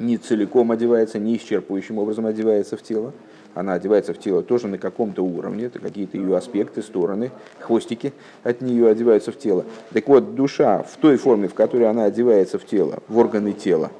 не 0.00 0.16
целиком 0.16 0.72
одевается, 0.72 1.20
не 1.20 1.36
исчерпывающим 1.36 1.98
образом 1.98 2.26
одевается 2.26 2.76
в 2.76 2.82
тело. 2.82 3.12
Она 3.54 3.74
одевается 3.74 4.12
в 4.12 4.18
тело 4.18 4.42
тоже 4.42 4.66
на 4.66 4.78
каком-то 4.78 5.22
уровне, 5.22 5.66
это 5.66 5.78
какие-то 5.78 6.16
ее 6.16 6.36
аспекты, 6.36 6.82
стороны, 6.82 7.30
хвостики 7.60 8.12
от 8.42 8.62
нее 8.62 8.88
одеваются 8.88 9.30
в 9.30 9.38
тело. 9.38 9.64
Так 9.92 10.08
вот, 10.08 10.34
душа 10.34 10.82
в 10.82 10.96
той 10.96 11.18
форме, 11.18 11.46
в 11.46 11.54
которой 11.54 11.88
она 11.88 12.04
одевается 12.04 12.58
в 12.58 12.64
тело, 12.64 13.00
в 13.06 13.16
органы 13.16 13.52
тела, 13.52 13.90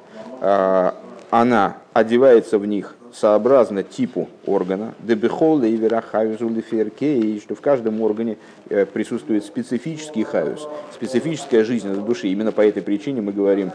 а, 0.41 0.95
она 1.29 1.77
одевается 1.93 2.59
в 2.59 2.65
них 2.65 2.95
сообразно 3.13 3.83
типу 3.83 4.29
органа, 4.45 4.93
дебихол 4.99 5.63
и 5.63 5.75
верахавизу 5.75 6.49
и 6.49 7.39
что 7.39 7.55
в 7.55 7.61
каждом 7.61 8.01
органе 8.01 8.37
э, 8.69 8.85
присутствует 8.85 9.43
специфический 9.43 10.23
хавис, 10.23 10.67
специфическая 10.93 11.63
жизнь 11.63 11.93
души. 12.05 12.27
Именно 12.27 12.51
по 12.51 12.61
этой 12.61 12.81
причине 12.81 13.21
мы 13.21 13.31
говорим, 13.31 13.71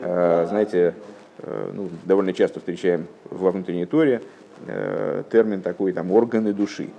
э, 0.00 0.46
знаете, 0.48 0.94
э, 1.38 1.70
ну, 1.72 1.88
довольно 2.04 2.32
часто 2.32 2.60
встречаем 2.60 3.06
во 3.30 3.50
внутренней 3.50 3.86
торе 3.86 4.22
термин 5.32 5.62
такой, 5.62 5.92
там, 5.92 6.12
органы 6.12 6.52
души, 6.52 6.90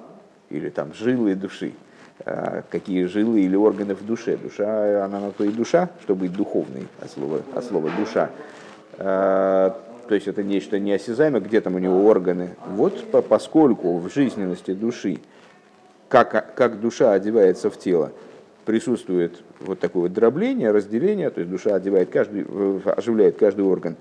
или 0.50 0.69
там 0.69 0.95
жилы 0.95 1.36
души. 1.36 1.74
Какие 2.71 3.05
жилы 3.05 3.41
или 3.41 3.55
органы 3.55 3.93
в 3.93 4.03
душе? 4.03 4.36
Душа, 4.36 5.05
она 5.05 5.19
на 5.19 5.31
то 5.31 5.43
и 5.43 5.50
душа, 5.50 5.89
чтобы 6.01 6.21
быть 6.21 6.33
духовной, 6.33 6.88
от 7.00 7.12
слова, 7.12 7.41
от 7.53 7.63
слова 7.63 7.91
душа 8.00 8.31
то 10.12 10.15
есть 10.15 10.27
это 10.27 10.44
нечто 10.44 10.77
неосязаемое, 10.77 11.39
где 11.39 11.62
там 11.62 11.75
у 11.75 11.80
него 11.80 12.06
органы. 12.06 12.58
Вот 12.68 13.10
поскольку 13.30 13.98
в 13.98 14.13
жизненности 14.13 14.74
души, 14.74 15.20
как, 16.10 16.53
как 16.53 16.82
душа 16.82 17.13
одевается 17.13 17.70
в 17.70 17.80
тело, 17.80 18.12
присутствует 18.65 19.41
вот 19.62 19.80
такое 19.80 20.01
вот 20.01 20.13
дробление, 20.13 20.72
разделение, 20.72 21.30
то 21.30 21.39
есть 21.39 21.50
душа 21.50 21.75
одевает 21.75 22.10
каждый, 22.10 22.46
оживляет 22.84 23.38
каждый 23.38 23.63
орган, 23.63 23.96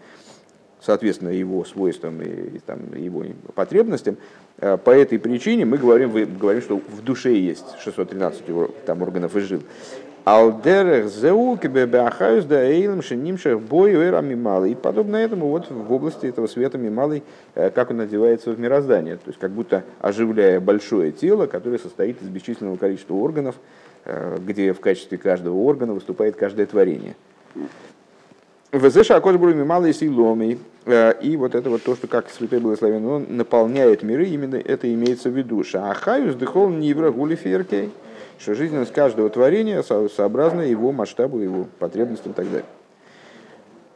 соответственно, 0.81 1.29
его 1.29 1.65
свойствам 1.65 2.21
и, 2.23 2.57
и 2.57 2.59
там, 2.59 2.93
его 2.97 3.25
потребностям. 3.55 4.17
Э, 4.59 4.79
по 4.79 4.91
этой 4.91 5.21
причине 5.21 5.65
мы 5.65 5.79
говорим, 5.79 6.11
мы 6.11 6.27
говорим, 6.27 6.61
что 6.61 6.79
в 6.79 7.05
душе 7.05 7.37
есть 7.37 7.79
613 7.85 8.43
там, 8.85 9.01
органов 9.03 9.37
и 9.37 9.41
жил. 9.43 9.63
Алдерех 10.31 11.09
зеу 11.09 11.57
кебебеахаюс 11.57 12.45
да 12.45 12.63
эйлем 12.63 13.03
шенимшах 13.03 13.59
бой 13.59 13.95
мималый. 14.23 14.71
И 14.71 14.75
подобно 14.77 15.17
этому 15.17 15.49
вот 15.49 15.69
в 15.69 15.93
области 15.93 16.27
этого 16.27 16.47
света 16.47 16.79
мималый, 16.79 17.25
э, 17.57 17.71
как 17.71 17.91
он 17.91 17.97
надевается 17.97 18.53
в 18.53 18.61
мироздание. 18.61 19.17
То 19.17 19.27
есть 19.27 19.41
как 19.41 19.51
будто 19.51 19.83
оживляя 20.01 20.61
большое 20.61 21.11
тело, 21.11 21.47
которое 21.47 21.81
состоит 21.81 22.23
из 22.23 22.29
бесчисленного 22.29 22.77
количества 22.77 23.15
органов, 23.15 23.57
э, 24.05 24.39
где 24.47 24.73
в 24.73 24.79
качестве 24.79 25.19
каждого 25.19 25.57
органа 25.57 25.95
выступает 25.95 26.37
каждое 26.37 26.67
творение. 26.67 27.17
Везеша 28.71 29.17
акошбуру 29.17 29.53
мималый 29.53 29.93
силомей. 29.93 30.61
Э, 30.87 31.13
и 31.21 31.37
вот 31.37 31.57
это 31.57 31.71
вот 31.71 31.83
то, 31.83 31.97
что 31.97 32.07
как 32.07 32.31
Святой 32.31 32.61
Благословен, 32.61 33.05
он 33.05 33.27
наполняет 33.31 34.05
миры, 34.05 34.27
именно 34.27 34.55
это 34.55 34.95
имеется 34.95 35.29
в 35.29 35.37
виду. 35.37 35.65
Шахаюс 35.65 36.37
дыхол 36.37 36.69
нивра 36.69 37.11
гули 37.11 37.35
феркей 37.35 37.91
что 38.41 38.55
жизненность 38.55 38.93
каждого 38.93 39.29
творения 39.29 39.83
сообразна 39.83 40.63
его 40.63 40.93
масштабу, 40.93 41.39
его 41.39 41.67
потребностям 41.79 42.33
и 42.33 42.35
так 42.35 42.47
далее. 42.47 42.65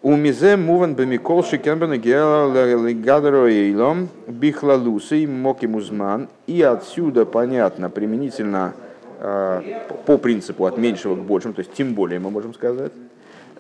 У 0.03 0.17
мизе 0.17 0.57
муван 0.57 0.95
бемикол 0.95 1.43
шикембена 1.43 1.97
геалгадаро 1.97 3.49
эйлом 3.49 4.11
бихлалусы 4.27 5.27
моки 5.27 5.65
музман. 5.65 6.29
И 6.47 6.61
отсюда 6.61 7.25
понятно 7.25 7.89
применительно 7.89 8.75
э, 9.19 9.63
по 10.05 10.19
принципу 10.19 10.67
от 10.67 10.77
меньшего 10.77 11.17
к 11.17 11.21
большему, 11.21 11.55
то 11.55 11.61
есть 11.61 11.73
тем 11.73 11.95
более 11.95 12.21
мы 12.21 12.31
можем 12.31 12.53
сказать, 12.53 12.93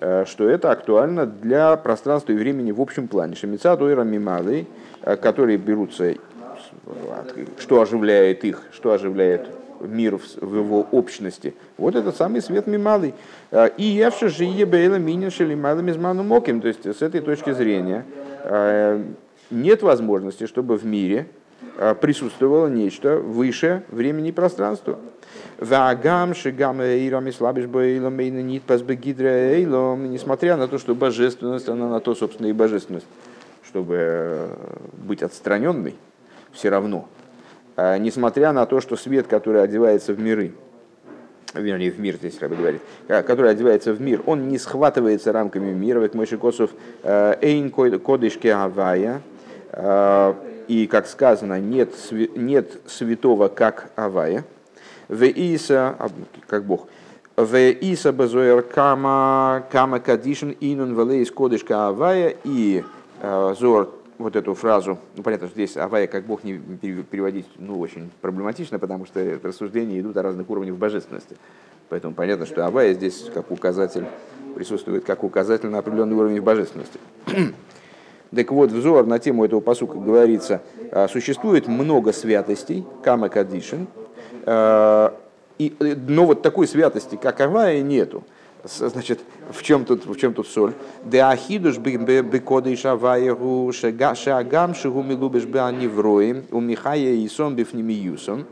э, 0.01 0.27
что 0.27 0.47
это 0.47 0.71
актуально 0.71 1.25
для 1.25 1.75
пространства 1.79 2.33
и 2.33 2.37
времени 2.37 2.73
в 2.73 2.81
общем 2.83 3.09
плане. 3.09 3.37
Шемица 3.37 3.75
дойра 3.75 4.03
мималы, 4.03 4.67
э, 5.01 5.17
которые 5.17 5.57
берутся, 5.57 6.15
что 7.59 7.81
оживляет 7.81 8.45
их, 8.45 8.61
что 8.71 8.93
оживляет 8.93 9.49
мир 9.81 10.19
в 10.19 10.57
его 10.57 10.87
общности. 10.91 11.55
Вот 11.77 11.95
этот 11.95 12.17
самый 12.17 12.43
свет 12.43 12.67
мималый. 12.67 13.15
А, 13.51 13.67
и 13.67 13.85
явше 13.85 14.29
же 14.29 14.45
ебейла 14.45 14.97
минин 14.97 15.31
шелималым 15.31 15.91
изману 15.91 16.23
моким. 16.23 16.61
То 16.61 16.69
есть 16.69 16.85
с 16.85 17.03
этой 17.03 17.21
точки 17.21 17.53
зрения 17.53 18.05
а, 18.45 19.03
нет 19.51 19.83
возможности, 19.83 20.47
чтобы 20.47 20.77
в 20.77 20.85
мире 20.85 21.27
а, 21.79 21.95
присутствовало 21.95 22.69
нечто 22.69 23.17
выше 23.17 23.85
времени 23.89 24.29
и 24.31 24.33
пространства. 24.33 24.99
Несмотря 29.97 30.57
на 30.57 30.69
то, 30.69 30.79
что 30.79 30.95
божественность, 30.95 31.69
она 31.69 31.89
на 31.89 32.01
то, 32.01 32.15
собственно, 32.15 32.49
и 32.49 32.53
божественность, 32.53 33.07
чтобы 33.63 33.97
э, 33.99 34.49
быть 35.07 35.23
отстраненной, 35.23 35.95
все 36.53 36.71
равно 36.71 37.09
несмотря 37.77 38.53
на 38.53 38.67
то, 38.67 38.81
что 38.81 38.97
свет, 38.97 39.27
который 39.27 39.63
одевается 39.63 40.13
в 40.13 40.21
миры, 40.21 40.53
вернее, 41.55 41.91
в 41.91 41.99
мир 41.99 42.17
здесь 42.17 42.41
Раби 42.41 42.57
говорит, 42.57 42.83
а, 43.09 43.23
который 43.23 43.51
одевается 43.51 43.93
в 43.93 44.01
мир, 44.01 44.23
он 44.27 44.49
не 44.49 44.59
схватывается 44.59 45.33
рамками 45.33 45.73
мира, 45.73 46.01
как 46.01 46.15
Мойши 46.15 46.37
Косов, 46.37 46.71
э, 47.03 47.37
эйн 47.41 47.71
кодышке 47.71 48.53
авая, 48.53 49.23
э, 49.73 50.35
и, 50.69 50.87
как 50.87 51.07
сказано, 51.07 51.61
нет, 51.61 51.93
нет 52.11 52.81
святого, 52.87 53.49
как 53.49 53.91
авая, 53.97 54.45
в 55.09 55.25
Иса, 55.25 55.95
а, 55.99 56.09
как 56.47 56.65
Бог, 56.65 56.89
в 57.37 57.57
Иса 57.57 58.13
базоэр 58.13 58.63
кама, 58.63 59.65
кама 59.71 60.01
кадишин 60.01 60.57
инун 60.61 60.95
валейс 60.95 61.31
кодышка 61.31 61.89
авая, 61.89 62.35
и 62.45 62.85
э, 63.21 63.55
Зор 63.59 63.91
вот 64.19 64.37
эту 64.37 64.55
фразу, 64.55 64.99
ну 65.17 65.23
понятно, 65.23 65.49
что 65.49 65.55
здесь 65.55 65.77
Авая 65.77 66.07
как 66.07 66.25
Бог 66.25 66.45
не 66.45 66.55
переводить, 66.55 67.47
ну 67.59 67.79
очень 67.79 68.11
проблематично, 68.21 68.79
потому 68.79 69.07
что 69.07 69.41
рассуждения 69.43 70.01
идут 70.01 70.17
о 70.17 70.23
разных 70.23 70.49
уровнях 70.51 70.77
божественности. 70.77 71.37
Поэтому 71.89 72.15
понятно, 72.15 72.47
что 72.47 72.67
Авая 72.67 72.95
здесь 72.95 73.31
как 73.33 73.51
указатель 73.51 74.07
присутствует 74.55 75.05
как 75.05 75.25
указатель 75.25 75.69
на 75.69 75.79
определенный 75.79 76.17
уровень 76.17 76.41
божественности. 76.41 76.99
Так 78.35 78.51
вот, 78.51 78.73
взор 78.73 79.07
на 79.07 79.21
тему 79.21 79.45
этого 79.45 79.61
посука 79.61 79.97
говорится, 79.97 80.61
а, 80.91 81.07
существует 81.07 81.69
много 81.69 82.13
святостей, 82.13 82.85
кама 83.05 83.29
кадишин, 83.29 83.87
а, 84.45 85.15
и, 85.59 85.73
э, 85.79 85.95
но 86.09 86.27
вот 86.27 86.43
такой 86.43 86.67
святости, 86.67 87.15
как 87.15 87.41
Авая, 87.41 87.81
нету. 87.83 88.25
Значит, 88.65 89.21
в 89.51 89.63
чем 89.63 89.85
тут, 89.85 90.07
в 90.07 90.17
чем 90.17 90.33
тут 90.33 90.49
соль? 90.49 90.73
Де 91.05 91.21
ахидуш 91.23 91.77
бекодыш 91.79 92.87
аваегу 92.87 93.71
шагам 93.73 94.75
шигу 94.75 95.03
милубеш 95.03 95.45
беанивроим 95.45 96.45
у 96.51 96.61
михая 96.61 97.13
и 97.13 97.29
сон 97.29 97.55
бифнемиюсом. 97.55 98.47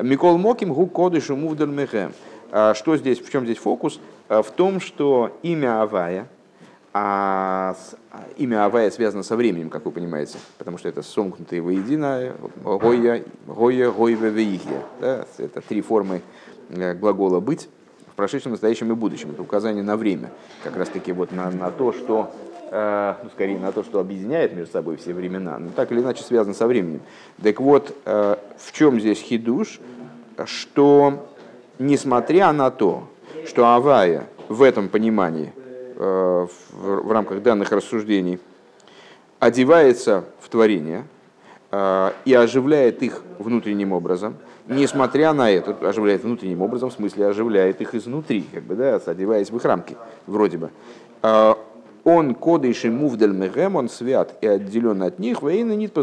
Микол 0.00 0.36
моким 0.38 0.72
гу 0.72 0.86
кодышу 0.86 1.36
мувдаль 1.36 1.70
мехем. 1.70 2.12
А 2.50 2.74
что 2.74 2.96
здесь, 2.96 3.20
в 3.20 3.30
чем 3.30 3.44
здесь 3.44 3.58
фокус? 3.58 4.00
В 4.28 4.46
том, 4.56 4.80
что 4.80 5.38
имя 5.42 5.82
Авая, 5.82 6.28
а 6.92 7.76
имя 8.36 8.64
Авая 8.64 8.90
связано 8.90 9.22
со 9.22 9.36
временем, 9.36 9.70
как 9.70 9.84
вы 9.84 9.92
понимаете, 9.92 10.38
потому 10.58 10.76
что 10.76 10.88
это 10.88 11.02
сомкнутое 11.02 11.62
воедино, 11.62 12.34
Гоя, 12.64 13.22
Гоя, 13.46 13.90
Гойве, 13.90 14.30
Веихья. 14.30 14.82
Да? 15.00 15.24
Это 15.38 15.60
три 15.60 15.80
формы 15.82 16.20
э, 16.68 16.94
глагола 16.94 17.40
«быть» 17.40 17.68
в 18.12 18.14
прошедшем, 18.14 18.52
настоящем 18.52 18.92
и 18.92 18.94
будущем. 18.94 19.30
Это 19.30 19.42
указание 19.42 19.82
на 19.82 19.96
время, 19.96 20.30
как 20.62 20.76
раз 20.76 20.88
таки 20.88 21.12
вот 21.12 21.32
на, 21.32 21.50
на 21.50 21.70
то, 21.70 21.92
что, 21.92 22.30
э, 22.70 23.14
ну, 23.22 23.30
скорее 23.30 23.58
на 23.58 23.72
то, 23.72 23.82
что 23.82 24.00
объединяет 24.00 24.54
между 24.54 24.72
собой 24.72 24.96
все 24.96 25.14
времена, 25.14 25.58
но 25.58 25.70
так 25.70 25.90
или 25.92 26.00
иначе 26.00 26.22
связано 26.22 26.54
со 26.54 26.66
временем. 26.66 27.00
Так 27.42 27.58
вот, 27.60 27.96
э, 28.04 28.36
в 28.58 28.72
чем 28.72 29.00
здесь 29.00 29.18
хидуш, 29.18 29.80
что 30.44 31.26
несмотря 31.78 32.52
на 32.52 32.70
то, 32.70 33.08
что 33.46 33.66
Авая 33.66 34.26
в 34.48 34.62
этом 34.62 34.90
понимании, 34.90 35.52
э, 35.56 36.46
в, 36.70 36.80
в 36.80 37.12
рамках 37.12 37.42
данных 37.42 37.72
рассуждений, 37.72 38.38
одевается 39.38 40.24
в 40.40 40.50
творение 40.50 41.04
и 41.72 42.34
оживляет 42.34 43.02
их 43.02 43.22
внутренним 43.38 43.92
образом– 43.92 44.36
несмотря 44.68 45.32
на 45.32 45.50
это, 45.50 45.76
оживляет 45.88 46.24
внутренним 46.24 46.62
образом, 46.62 46.90
в 46.90 46.92
смысле 46.92 47.26
оживляет 47.26 47.80
их 47.80 47.94
изнутри, 47.94 48.44
как 48.52 48.62
бы, 48.64 48.74
да, 48.74 48.96
одеваясь 48.96 49.50
в 49.50 49.56
их 49.56 49.64
рамки, 49.64 49.96
вроде 50.26 50.58
бы. 50.58 50.70
А, 51.22 51.58
он 52.04 52.34
кодыш 52.34 52.84
и 52.84 52.90
мувдель 52.90 53.32
мегем, 53.32 53.76
он 53.76 53.88
свят 53.88 54.36
и 54.40 54.46
отделен 54.46 55.02
от 55.02 55.18
них, 55.18 55.42
вейна 55.42 55.74
нит 55.74 55.96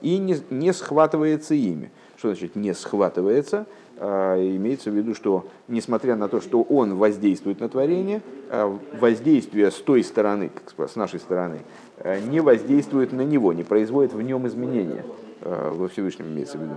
и 0.00 0.18
не, 0.18 0.36
не 0.50 0.72
схватывается 0.72 1.54
ими. 1.54 1.90
Что 2.16 2.28
значит 2.28 2.56
не 2.56 2.74
схватывается? 2.74 3.66
А, 3.98 4.36
имеется 4.36 4.90
в 4.90 4.94
виду, 4.94 5.14
что 5.14 5.46
несмотря 5.68 6.16
на 6.16 6.28
то, 6.28 6.40
что 6.40 6.62
он 6.62 6.96
воздействует 6.96 7.60
на 7.60 7.68
творение, 7.68 8.20
а, 8.50 8.76
воздействие 9.00 9.70
с 9.70 9.76
той 9.76 10.02
стороны, 10.02 10.50
с 10.76 10.96
нашей 10.96 11.20
стороны, 11.20 11.60
не 12.04 12.40
воздействует 12.40 13.12
на 13.12 13.22
него, 13.22 13.52
не 13.52 13.64
производит 13.64 14.12
в 14.12 14.22
нем 14.22 14.46
изменения. 14.46 15.04
Во 15.40 15.88
Всевышнем 15.88 16.26
имеется 16.26 16.58
в 16.58 16.62
виду. 16.62 16.74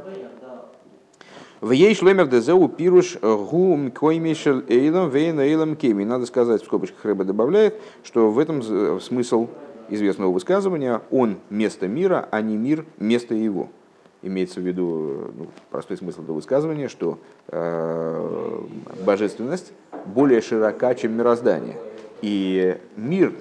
В 1.61 1.71
ей 1.71 1.93
шлемер 1.93 2.27
дезеу 2.27 2.67
пируш 2.67 3.19
гум 3.21 3.91
коймишел 3.91 4.63
эйлом 4.67 5.09
вейна 5.09 5.41
эйлом 5.41 5.75
кеми. 5.75 6.03
Надо 6.03 6.25
сказать, 6.25 6.63
в 6.63 6.65
скобочках 6.65 7.05
рыба 7.05 7.23
добавляет, 7.23 7.75
что 8.03 8.31
в 8.31 8.39
этом 8.39 8.99
смысл 8.99 9.47
известного 9.89 10.31
высказывания 10.31 11.01
«он 11.11 11.37
место 11.49 11.87
мира, 11.87 12.27
а 12.31 12.41
не 12.41 12.57
мир 12.57 12.85
место 12.97 13.35
его». 13.35 13.69
Имеется 14.23 14.59
в 14.59 14.63
виду 14.63 15.31
ну, 15.35 15.47
простой 15.69 15.97
смысл 15.97 16.21
этого 16.21 16.35
высказывания, 16.35 16.87
что 16.87 17.17
э, 17.47 18.61
божественность 19.03 19.73
более 20.05 20.41
широка, 20.41 20.93
чем 20.93 21.13
мироздание. 21.13 21.75
И 22.21 22.77
мир, 22.95 23.33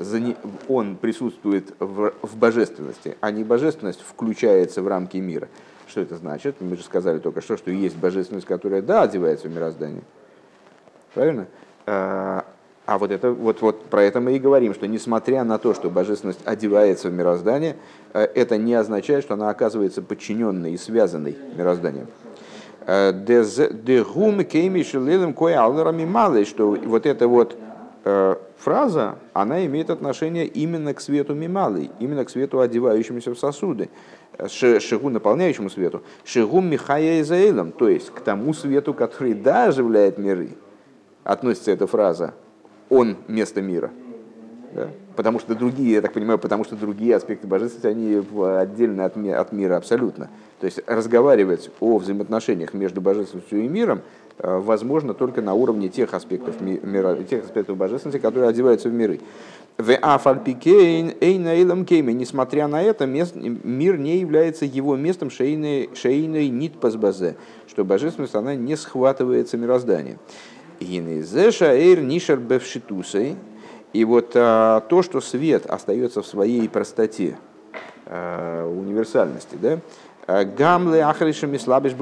он 0.69 0.97
присутствует 0.97 1.75
в, 1.79 2.13
в 2.23 2.37
божественности, 2.37 3.17
а 3.21 3.31
не 3.31 3.45
божественность 3.45 4.01
включается 4.01 4.81
в 4.83 4.89
рамки 4.89 5.19
мира. 5.19 5.49
Что 5.87 6.01
это 6.01 6.17
значит? 6.17 6.57
Мы 6.61 6.77
же 6.77 6.83
сказали 6.83 7.19
только 7.19 7.43
что, 7.43 7.57
что 7.57 7.71
есть 7.71 7.97
божественность, 7.97 8.47
которая, 8.47 8.81
да, 8.81 9.03
одевается 9.03 9.49
в 9.49 9.51
мироздание. 9.55 10.03
Правильно? 11.13 11.47
А, 11.87 12.47
а 12.87 12.99
вот, 12.99 13.11
это, 13.11 13.33
вот, 13.33 13.61
вот 13.61 13.85
про 13.85 14.03
это 14.03 14.21
мы 14.21 14.35
и 14.35 14.39
говорим, 14.39 14.75
что 14.75 14.87
несмотря 14.87 15.45
на 15.45 15.59
то, 15.59 15.75
что 15.75 15.91
божественность 15.91 16.41
одевается 16.45 17.09
в 17.09 17.13
мироздание, 17.13 17.77
э, 18.15 18.23
это 18.35 18.57
не 18.57 18.75
означает, 18.75 19.25
что 19.25 19.35
она 19.35 19.51
оказывается 19.51 20.01
подчиненной 20.01 20.73
и 20.73 20.77
связанной 20.77 21.37
мирозданием. 21.57 22.07
Э, 22.87 23.13
Дегум 23.13 24.45
кеймишелилем 24.45 25.35
кое 25.35 25.63
аллерами 25.63 26.05
малый, 26.05 26.45
что 26.45 26.71
вот 26.71 27.07
эта 27.07 27.29
вот 27.29 27.57
э, 28.05 28.37
фраза, 28.61 29.19
она 29.33 29.65
имеет 29.67 29.91
отношение 29.91 30.47
именно 30.47 30.95
к 30.95 31.01
свету 31.01 31.35
мималый, 31.35 31.91
именно 31.99 32.25
к 32.25 32.31
свету, 32.31 32.61
одевающемуся 32.61 33.35
в 33.35 33.39
сосуды 33.39 33.89
шигу 34.49 35.11
наполняющему 35.11 35.71
свету, 35.71 36.03
шигу 36.25 36.61
Михая 36.61 37.21
Изаилом, 37.21 37.73
то 37.73 37.89
есть 37.89 38.11
к 38.11 38.21
тому 38.21 38.55
свету, 38.55 38.95
который 38.95 39.35
да, 39.35 39.65
оживляет 39.65 40.19
миры, 40.19 40.51
относится 41.25 41.71
эта 41.71 41.87
фраза, 41.87 42.35
он 42.89 43.17
место 43.29 43.61
мира. 43.61 43.91
Да? 44.73 44.89
Потому 45.17 45.41
что 45.41 45.55
другие, 45.55 45.95
я 45.95 46.01
так 46.01 46.13
понимаю, 46.13 46.39
потому 46.39 46.65
что 46.65 46.77
другие 46.77 47.17
аспекты 47.17 47.47
божественности, 47.47 47.87
они 47.87 48.23
отдельно 48.57 49.05
от, 49.05 49.17
ми, 49.17 49.31
от 49.31 49.53
мира 49.53 49.77
абсолютно. 49.77 50.31
То 50.61 50.67
есть 50.67 50.81
разговаривать 50.87 51.71
о 51.81 51.99
взаимоотношениях 51.99 52.73
между 52.73 53.01
божественностью 53.01 53.61
и 53.65 53.69
миром 53.69 53.99
э, 53.99 54.03
возможно 54.43 55.15
только 55.15 55.43
на 55.43 55.55
уровне 55.55 55.89
тех 55.89 56.15
аспектов, 56.15 56.61
мира, 56.61 57.17
тех 57.17 57.45
аспектов 57.45 57.77
божественности, 57.77 58.21
которые 58.21 58.49
одеваются 58.49 58.89
в 58.89 58.93
миры. 58.93 59.21
В 59.79 59.95
Афальпикейн 59.95 61.15
Эйнаилом 61.21 61.87
Кейме, 61.87 62.13
несмотря 62.13 62.69
на 62.69 62.83
это, 62.83 63.07
мир 63.07 63.99
не 63.99 64.19
является 64.19 64.67
его 64.67 64.97
местом 64.97 65.31
шейной, 65.31 65.91
шейной 65.95 66.49
нитпазбазе, 66.49 67.37
что 67.67 67.85
божественность 67.85 68.35
она 68.35 68.55
не 68.55 68.77
схватывается 68.77 69.57
мирозданием. 69.57 70.19
Гинезеша 70.81 71.75
эйр 71.75 72.01
нишер 72.01 72.39
бевшитусей, 72.39 73.37
и 73.93 74.05
вот 74.05 74.33
а, 74.35 74.81
то, 74.81 75.03
что 75.03 75.21
свет 75.21 75.67
остается 75.67 76.23
в 76.23 76.27
своей 76.27 76.69
простоте, 76.69 77.39
а, 78.07 78.67
универсальности, 78.69 79.57
да, 79.61 79.79
а, 80.27 80.45
гамле 80.45 81.03
ахришами 81.03 81.57
слабиш 81.57 81.93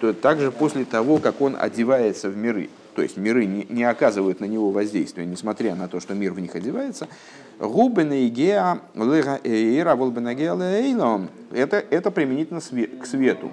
то 0.00 0.12
также 0.12 0.50
после 0.50 0.84
того, 0.84 1.18
как 1.18 1.40
он 1.40 1.56
одевается 1.58 2.28
в 2.28 2.36
миры, 2.36 2.70
то 2.94 3.02
есть 3.02 3.16
миры 3.16 3.44
не, 3.44 3.66
не 3.68 3.84
оказывают 3.84 4.40
на 4.40 4.46
него 4.46 4.70
воздействия, 4.70 5.26
несмотря 5.26 5.74
на 5.74 5.88
то, 5.88 6.00
что 6.00 6.14
мир 6.14 6.32
в 6.32 6.40
них 6.40 6.54
одевается, 6.54 7.08
это, 11.52 11.76
это 11.76 12.10
применительно 12.10 12.60
к 12.60 13.06
свету. 13.06 13.50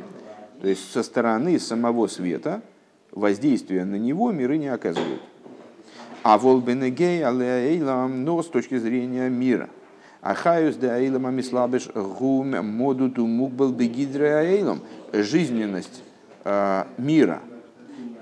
То 0.62 0.68
есть 0.68 0.92
со 0.92 1.04
стороны 1.04 1.60
самого 1.60 2.08
света 2.08 2.62
воздействия 3.12 3.84
на 3.84 3.96
него 3.96 4.32
миры 4.32 4.58
не 4.58 4.70
оказывают. 4.70 5.22
А 6.24 6.38
волбенегей 6.38 7.24
алейлам, 7.26 8.24
но 8.24 8.42
с 8.42 8.48
точки 8.48 8.78
зрения 8.78 9.30
мира. 9.30 9.70
Ахаюс 10.24 10.76
де 10.76 10.90
аилам 10.90 11.28
амислабеш 11.28 11.90
гум 11.94 12.52
модуту 12.66 13.28
мукбал 13.28 13.72
бегидре 13.72 14.36
аилам. 14.36 14.82
Жизненность 15.12 16.02
э, 16.46 16.86
мира– 16.98 17.42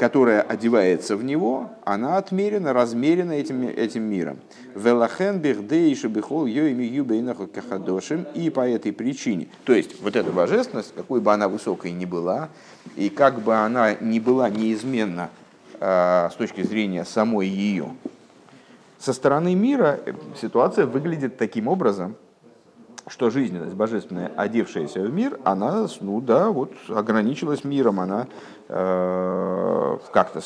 которая 0.01 0.41
одевается 0.41 1.15
в 1.15 1.23
него, 1.23 1.69
она 1.85 2.17
отмерена, 2.17 2.73
размерена 2.73 3.33
этим, 3.33 3.67
этим 3.67 4.01
миром. 4.01 4.39
Велахен 4.73 5.37
бихдейши 5.37 6.07
бихол 6.07 6.47
кахадошим. 7.53 8.25
И 8.33 8.49
по 8.49 8.67
этой 8.67 8.93
причине, 8.93 9.47
то 9.63 9.73
есть 9.73 10.01
вот 10.01 10.15
эта 10.15 10.31
божественность, 10.31 10.95
какой 10.95 11.21
бы 11.21 11.31
она 11.31 11.47
высокой 11.47 11.91
ни 11.91 12.05
была, 12.05 12.49
и 12.95 13.09
как 13.09 13.41
бы 13.41 13.55
она 13.55 13.93
ни 13.93 14.17
была 14.17 14.49
неизменна 14.49 15.29
э, 15.79 16.29
с 16.31 16.35
точки 16.35 16.63
зрения 16.63 17.05
самой 17.05 17.47
ее, 17.47 17.91
со 19.01 19.13
стороны 19.13 19.55
мира 19.55 19.99
э, 20.05 20.13
ситуация 20.39 20.85
выглядит 20.85 21.37
таким 21.37 21.67
образом, 21.67 22.15
что 23.07 23.31
жизненность 23.31 23.73
божественная, 23.73 24.31
одевшаяся 24.37 25.01
в 25.01 25.11
мир, 25.11 25.39
она, 25.43 25.87
ну 26.01 26.21
да, 26.21 26.49
вот 26.49 26.71
ограничилась 26.87 27.63
миром, 27.63 27.99
она 27.99 28.27
э, 28.69 29.97
как-то 30.13 30.41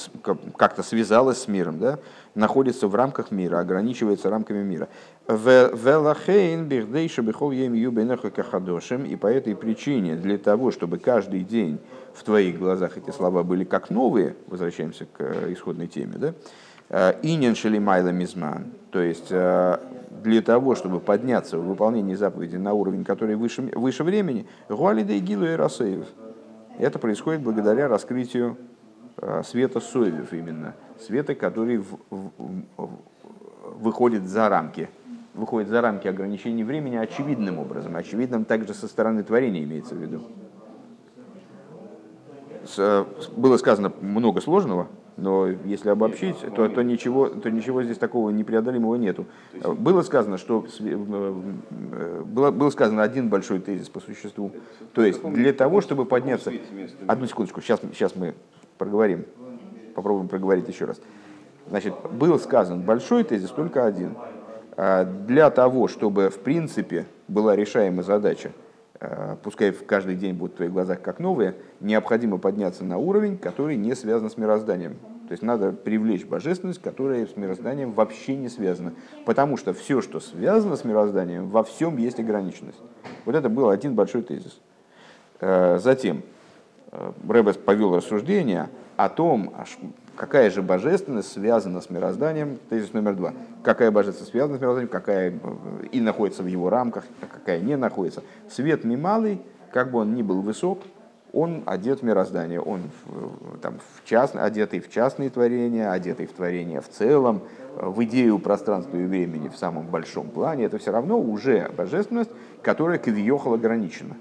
как 0.57 0.83
связалась 0.85 1.43
с 1.43 1.47
миром, 1.49 1.79
да, 1.79 1.99
находится 2.33 2.87
в 2.87 2.95
рамках 2.95 3.31
мира, 3.31 3.59
ограничивается 3.59 4.29
рамками 4.29 4.63
мира. 4.63 4.87
И 5.27 5.75
по 9.17 9.27
этой 9.27 9.55
причине, 9.55 10.15
для 10.15 10.37
того, 10.37 10.71
чтобы 10.71 10.97
каждый 10.97 11.41
день 11.41 11.79
в 12.13 12.23
твоих 12.23 12.57
глазах 12.57 12.97
эти 12.97 13.11
слова 13.11 13.43
были 13.43 13.65
как 13.65 13.89
новые, 13.89 14.37
возвращаемся 14.47 15.05
к 15.05 15.19
э, 15.19 15.51
исходной 15.51 15.87
теме, 15.87 16.13
да, 16.17 16.33
э, 16.89 17.13
инен 17.21 17.55
шелимайла 17.55 18.09
мизман, 18.09 18.65
то 18.91 18.99
есть 19.01 19.27
э, 19.31 19.77
для 20.23 20.41
того, 20.41 20.75
чтобы 20.75 20.99
подняться 20.99 21.57
в 21.57 21.65
выполнении 21.65 22.15
заповеди 22.15 22.57
на 22.57 22.73
уровень, 22.73 23.03
который 23.03 23.35
выше, 23.35 23.61
выше 23.73 24.03
времени, 24.03 24.47
Гуалида 24.69 25.13
и 25.13 25.19
Гилу 25.19 25.45
и 25.45 25.55
Расеев. 25.55 26.05
Это 26.79 26.99
происходит 26.99 27.41
благодаря 27.41 27.87
раскрытию 27.87 28.57
э, 29.17 29.43
света 29.45 29.79
Соевев 29.79 30.33
именно. 30.33 30.75
Света, 30.99 31.35
который 31.35 31.77
в, 31.77 31.97
в, 32.09 32.31
в, 32.77 32.89
выходит 33.79 34.27
за 34.27 34.49
рамки 34.49 34.89
выходит 35.35 35.69
за 35.69 35.81
рамки 35.81 36.07
ограничений 36.07 36.63
времени 36.63 36.95
очевидным 36.95 37.59
образом. 37.59 37.95
Очевидным 37.95 38.45
также 38.45 38.73
со 38.73 38.87
стороны 38.87 39.23
творения 39.23 39.63
имеется 39.63 39.93
в 39.93 39.97
виду. 39.97 40.21
С, 42.65 43.05
было 43.35 43.57
сказано 43.57 43.91
много 44.01 44.41
сложного, 44.41 44.87
но 45.17 45.47
если 45.47 45.89
обобщить, 45.89 46.37
то, 46.55 46.67
то, 46.67 46.81
ничего, 46.81 47.29
то 47.29 47.49
ничего 47.49 47.83
здесь 47.83 47.97
такого 47.97 48.31
непреодолимого 48.31 48.95
нету. 48.95 49.25
Было 49.53 50.01
сказано, 50.01 50.37
что 50.37 50.65
было, 50.79 52.51
было 52.51 52.69
сказано 52.69 53.01
один 53.01 53.29
большой 53.29 53.59
тезис 53.59 53.87
по 53.87 53.99
существу. 53.99 54.51
То 54.93 55.03
есть 55.03 55.23
для 55.23 55.53
того, 55.53 55.81
чтобы 55.81 56.05
подняться... 56.05 56.51
Одну 57.07 57.27
секундочку, 57.27 57.61
сейчас, 57.61 57.79
сейчас 57.93 58.15
мы 58.15 58.35
проговорим. 58.77 59.25
Попробуем 59.95 60.27
проговорить 60.27 60.67
еще 60.67 60.85
раз. 60.85 60.99
Значит, 61.69 61.93
был 62.11 62.37
сказан 62.37 62.81
большой 62.81 63.23
тезис, 63.23 63.49
только 63.51 63.85
один. 63.85 64.15
А 64.75 65.05
для 65.05 65.49
того, 65.49 65.87
чтобы 65.87 66.29
в 66.29 66.39
принципе 66.39 67.05
была 67.29 67.55
решаема 67.55 68.03
задача 68.03 68.51
Э, 68.51 68.64
пускай 69.43 69.71
в 69.71 69.85
каждый 69.85 70.15
день 70.15 70.33
будут 70.33 70.53
в 70.53 70.57
твоих 70.57 70.71
глазах 70.71 71.01
как 71.01 71.19
новые, 71.19 71.55
необходимо 71.79 72.37
подняться 72.37 72.85
на 72.85 72.97
уровень, 72.97 73.37
который 73.37 73.75
не 73.75 73.95
связан 73.95 74.29
с 74.29 74.37
мирозданием. 74.37 74.97
То 75.27 75.31
есть 75.31 75.41
надо 75.41 75.71
привлечь 75.71 76.25
божественность, 76.25 76.81
которая 76.81 77.25
с 77.25 77.35
мирозданием 77.35 77.93
вообще 77.93 78.35
не 78.35 78.47
связана. 78.47 78.93
Потому 79.25 79.57
что 79.57 79.73
все, 79.73 80.01
что 80.01 80.19
связано 80.19 80.75
с 80.75 80.83
мирозданием, 80.83 81.49
во 81.49 81.63
всем 81.63 81.97
есть 81.97 82.19
ограниченность. 82.19 82.77
Вот 83.25 83.35
это 83.35 83.49
был 83.49 83.69
один 83.69 83.95
большой 83.95 84.21
тезис. 84.21 84.59
Э, 85.41 85.79
затем 85.79 86.21
э, 86.95 87.11
Рэбес 87.27 87.57
повел 87.57 87.95
рассуждение 87.95 88.69
о 88.97 89.09
том, 89.09 89.53
какая 90.15 90.49
же 90.49 90.61
божественность 90.61 91.31
связана 91.31 91.81
с 91.81 91.89
мирозданием, 91.89 92.57
тезис 92.69 92.93
номер 92.93 93.15
два. 93.15 93.33
Какая 93.63 93.91
божественность 93.91 94.31
связана 94.31 94.57
с 94.57 94.61
мирозданием, 94.61 94.89
какая 94.89 95.31
э, 95.31 95.85
и 95.91 95.99
находится 95.99 96.43
в 96.43 96.47
его 96.47 96.69
рамках, 96.69 97.03
а 97.21 97.25
какая 97.25 97.59
не 97.59 97.75
находится. 97.75 98.23
Свет 98.49 98.83
мималый, 98.83 99.41
как 99.71 99.91
бы 99.91 99.99
он 99.99 100.15
ни 100.15 100.21
был 100.21 100.41
высок, 100.41 100.79
он 101.33 101.63
одет 101.65 101.99
в 101.99 102.03
мироздание, 102.03 102.61
он 102.61 102.83
в, 103.05 103.57
там, 103.59 103.79
в 103.79 104.07
част, 104.07 104.37
одетый 104.37 104.79
в 104.79 104.89
частные 104.89 105.29
творения, 105.29 105.91
одетый 105.91 106.27
в 106.27 106.31
творения 106.31 106.79
в 106.79 106.87
целом, 106.87 107.41
в 107.75 108.01
идею 108.05 108.39
пространства 108.39 108.95
и 108.95 109.03
времени 109.03 109.49
в 109.49 109.57
самом 109.57 109.85
большом 109.87 110.29
плане, 110.29 110.63
это 110.63 110.77
все 110.77 110.91
равно 110.91 111.19
уже 111.19 111.69
божественность, 111.75 112.31
которая 112.61 112.97
квиехал 112.97 113.53
ограничена. 113.53 114.15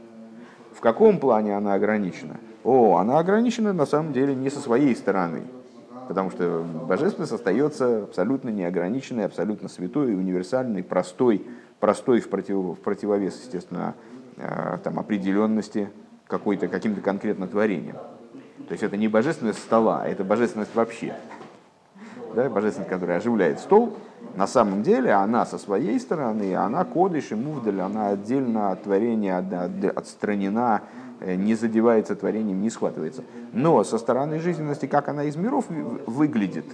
В 0.75 0.81
каком 0.81 1.21
плане 1.21 1.57
она 1.57 1.75
ограничена? 1.75 2.39
О, 2.65 2.97
она 2.97 3.19
ограничена 3.19 3.73
на 3.73 3.87
самом 3.87 4.13
деле 4.13 4.35
не 4.35 4.51
со 4.51 4.59
своей 4.59 4.97
стороны, 4.97 5.43
Потому 6.09 6.31
что 6.31 6.65
божественность 6.87 7.33
остается 7.33 8.05
абсолютно 8.05 8.51
неограниченной, 8.51 9.25
абсолютно 9.25 9.69
святой, 9.69 10.15
универсальной, 10.15 10.83
простой, 10.83 11.47
простой 11.81 12.21
в, 12.21 12.29
против, 12.29 12.57
в 12.57 12.77
противовес, 12.77 13.41
естественно, 13.41 13.95
э, 14.37 14.79
там, 14.85 14.99
определенности 14.99 15.89
какой-то, 16.27 16.69
каким-то 16.69 17.01
конкретно 17.01 17.47
творением. 17.47 17.97
То 18.69 18.73
есть 18.73 18.83
это 18.83 18.97
не 18.97 19.09
божественность 19.09 19.61
стола, 19.61 20.03
а 20.03 20.09
это 20.09 20.25
божественность 20.25 20.75
вообще. 20.75 21.15
Да, 22.35 22.51
божественность, 22.51 22.91
которая 22.91 23.19
оживляет 23.19 23.61
стол, 23.61 23.97
на 24.37 24.47
самом 24.47 24.83
деле 24.83 25.13
она 25.13 25.47
со 25.47 25.59
своей 25.59 25.99
стороны, 26.01 26.55
она 26.57 26.85
кодыш 26.85 27.31
и 27.31 27.35
мувдаль, 27.35 27.81
она 27.81 28.09
отдельно 28.09 28.73
от 28.73 28.83
творения, 28.83 29.39
отстранена, 29.95 30.83
не 31.21 31.55
задевается 31.55 32.17
творением, 32.17 32.61
не 32.61 32.71
схватывается. 32.71 33.25
Но 33.53 33.83
со 33.85 33.99
стороны 33.99 34.39
жизненности, 34.39 34.87
как 34.87 35.09
она 35.09 35.25
из 35.25 35.37
миров 35.37 35.67
выглядит, 35.69 36.67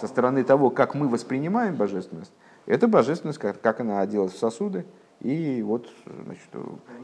со 0.00 0.06
стороны 0.06 0.42
того, 0.44 0.70
как 0.70 0.94
мы 0.94 1.08
воспринимаем 1.08 1.76
божественность, 1.76 2.32
это 2.66 2.88
божественность, 2.88 3.38
как, 3.38 3.60
как 3.60 3.80
она 3.80 4.00
оделась 4.00 4.32
в 4.32 4.38
сосуды, 4.38 4.84
и 5.20 5.62
вот 5.62 5.88
значит, 6.24 6.48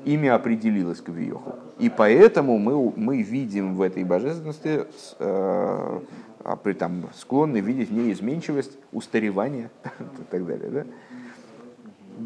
имя 0.04 0.34
определилось 0.34 1.00
к 1.00 1.08
Виоху. 1.08 1.54
И 1.78 1.88
поэтому 1.88 2.58
мы, 2.58 2.92
мы 2.96 3.22
видим 3.22 3.76
в 3.76 3.82
этой 3.82 4.04
божественности, 4.04 4.86
э, 5.18 6.00
а 6.42 6.56
там, 6.78 7.08
склонны 7.14 7.58
видеть 7.58 7.90
в 7.90 7.92
ней 7.92 8.12
изменчивость, 8.12 8.78
устаревание 8.92 9.70
и 10.00 10.24
так 10.30 10.46
далее. 10.46 10.70
Да? 10.70 10.86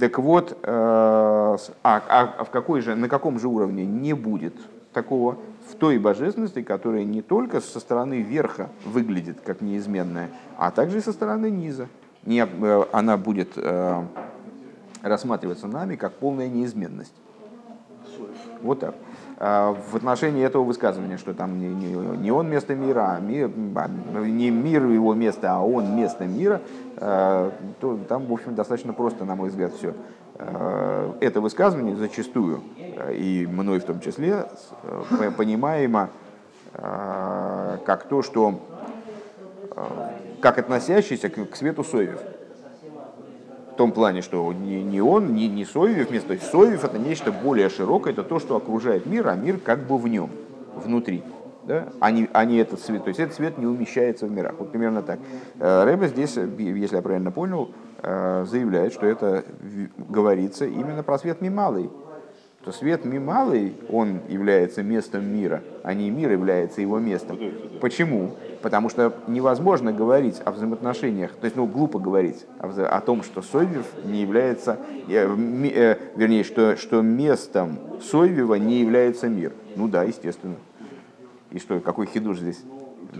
Так 0.00 0.18
вот, 0.18 0.58
э, 0.62 0.66
а, 0.66 1.58
а 1.82 2.44
в 2.44 2.50
какой 2.50 2.80
же, 2.80 2.94
на 2.96 3.08
каком 3.08 3.38
же 3.38 3.48
уровне 3.48 3.84
не 3.84 4.12
будет 4.12 4.54
такого 4.92 5.36
в 5.68 5.74
той 5.76 5.98
божественности, 5.98 6.62
которая 6.62 7.04
не 7.04 7.22
только 7.22 7.60
со 7.60 7.80
стороны 7.80 8.22
верха 8.22 8.70
выглядит 8.84 9.40
как 9.44 9.60
неизменная, 9.60 10.30
а 10.56 10.70
также 10.70 10.98
и 10.98 11.00
со 11.00 11.12
стороны 11.12 11.50
низа. 11.50 11.88
Не, 12.24 12.46
э, 12.46 12.84
она 12.92 13.16
будет 13.16 13.52
э, 13.56 14.02
рассматриваться 15.02 15.68
нами 15.68 15.96
как 15.96 16.14
полная 16.14 16.48
неизменность. 16.48 17.14
Вот 18.62 18.80
так. 18.80 18.94
А, 19.38 19.76
в 19.90 19.96
отношении 19.96 20.44
этого 20.44 20.62
высказывания, 20.62 21.18
что 21.18 21.34
там 21.34 21.58
не, 21.58 21.66
не, 21.66 21.92
не 21.92 22.30
он 22.30 22.48
место 22.48 22.74
мира, 22.74 23.16
а 23.16 23.20
мир, 23.20 23.50
а, 23.74 23.88
не 24.20 24.50
мир 24.50 24.86
его 24.86 25.12
место, 25.14 25.52
а 25.52 25.60
он 25.60 25.96
место 25.96 26.24
мира, 26.24 26.60
а, 26.98 27.52
то 27.80 27.98
там, 28.08 28.26
в 28.26 28.32
общем, 28.32 28.54
достаточно 28.54 28.92
просто, 28.92 29.24
на 29.24 29.34
мой 29.34 29.48
взгляд, 29.48 29.72
все. 29.74 29.94
Это 31.20 31.40
высказывание 31.40 31.94
зачастую, 31.94 32.60
и 33.12 33.48
мной 33.48 33.78
в 33.78 33.84
том 33.84 34.00
числе, 34.00 34.46
понимаемо 35.36 36.10
как 36.72 38.08
то, 38.08 38.22
что 38.22 38.58
как 40.40 40.58
относящийся 40.58 41.30
к 41.30 41.54
свету 41.54 41.84
Соев 41.84 42.20
в 43.74 43.76
том 43.76 43.90
плане, 43.90 44.22
что 44.22 44.52
не, 44.52 45.00
он, 45.00 45.34
не, 45.34 45.48
не 45.48 45.64
Соевев 45.64 46.08
вместо. 46.08 46.38
Соевев 46.38 46.84
это 46.84 46.96
нечто 46.96 47.32
более 47.32 47.68
широкое, 47.68 48.12
это 48.12 48.22
то, 48.22 48.38
что 48.38 48.54
окружает 48.54 49.04
мир, 49.04 49.26
а 49.26 49.34
мир 49.34 49.58
как 49.58 49.80
бы 49.88 49.98
в 49.98 50.06
нем, 50.06 50.30
внутри. 50.76 51.24
Да? 51.64 51.88
А, 51.98 52.12
не, 52.12 52.28
а 52.32 52.44
не 52.44 52.58
этот 52.58 52.80
свет. 52.80 53.02
То 53.02 53.08
есть 53.08 53.18
этот 53.18 53.34
свет 53.34 53.58
не 53.58 53.66
умещается 53.66 54.26
в 54.26 54.30
мирах. 54.30 54.54
Вот 54.58 54.70
примерно 54.70 55.02
так. 55.02 55.18
Э, 55.58 55.82
Рэбе 55.84 56.06
здесь, 56.06 56.36
если 56.36 56.96
я 56.96 57.02
правильно 57.02 57.32
понял, 57.32 57.70
э, 58.00 58.44
заявляет, 58.46 58.92
что 58.92 59.06
это 59.06 59.44
говорится 59.96 60.66
именно 60.66 61.02
про 61.02 61.18
свет 61.18 61.40
мималый 61.40 61.90
то 62.64 62.72
свет 62.72 63.04
мималый, 63.04 63.74
он 63.90 64.20
является 64.28 64.82
местом 64.82 65.26
мира, 65.26 65.62
а 65.82 65.92
не 65.92 66.08
мир 66.10 66.32
является 66.32 66.80
его 66.80 66.98
местом. 66.98 67.38
Почему? 67.80 68.36
Потому 68.62 68.88
что 68.88 69.14
невозможно 69.26 69.92
говорить 69.92 70.40
о 70.44 70.50
взаимоотношениях, 70.50 71.32
то 71.32 71.44
есть 71.44 71.56
ну, 71.56 71.66
глупо 71.66 71.98
говорить 71.98 72.46
о, 72.58 73.00
том, 73.02 73.22
что 73.22 73.42
Сойвев 73.42 73.84
не 74.04 74.22
является, 74.22 74.78
э, 75.08 75.28
э, 75.28 75.96
вернее, 76.16 76.42
что, 76.42 76.76
что 76.76 77.02
местом 77.02 77.78
Сойвева 78.02 78.54
не 78.54 78.80
является 78.80 79.28
мир. 79.28 79.52
Ну 79.76 79.86
да, 79.86 80.04
естественно. 80.04 80.56
И 81.50 81.58
что, 81.58 81.80
какой 81.80 82.06
хидуш 82.06 82.38
здесь? 82.38 82.62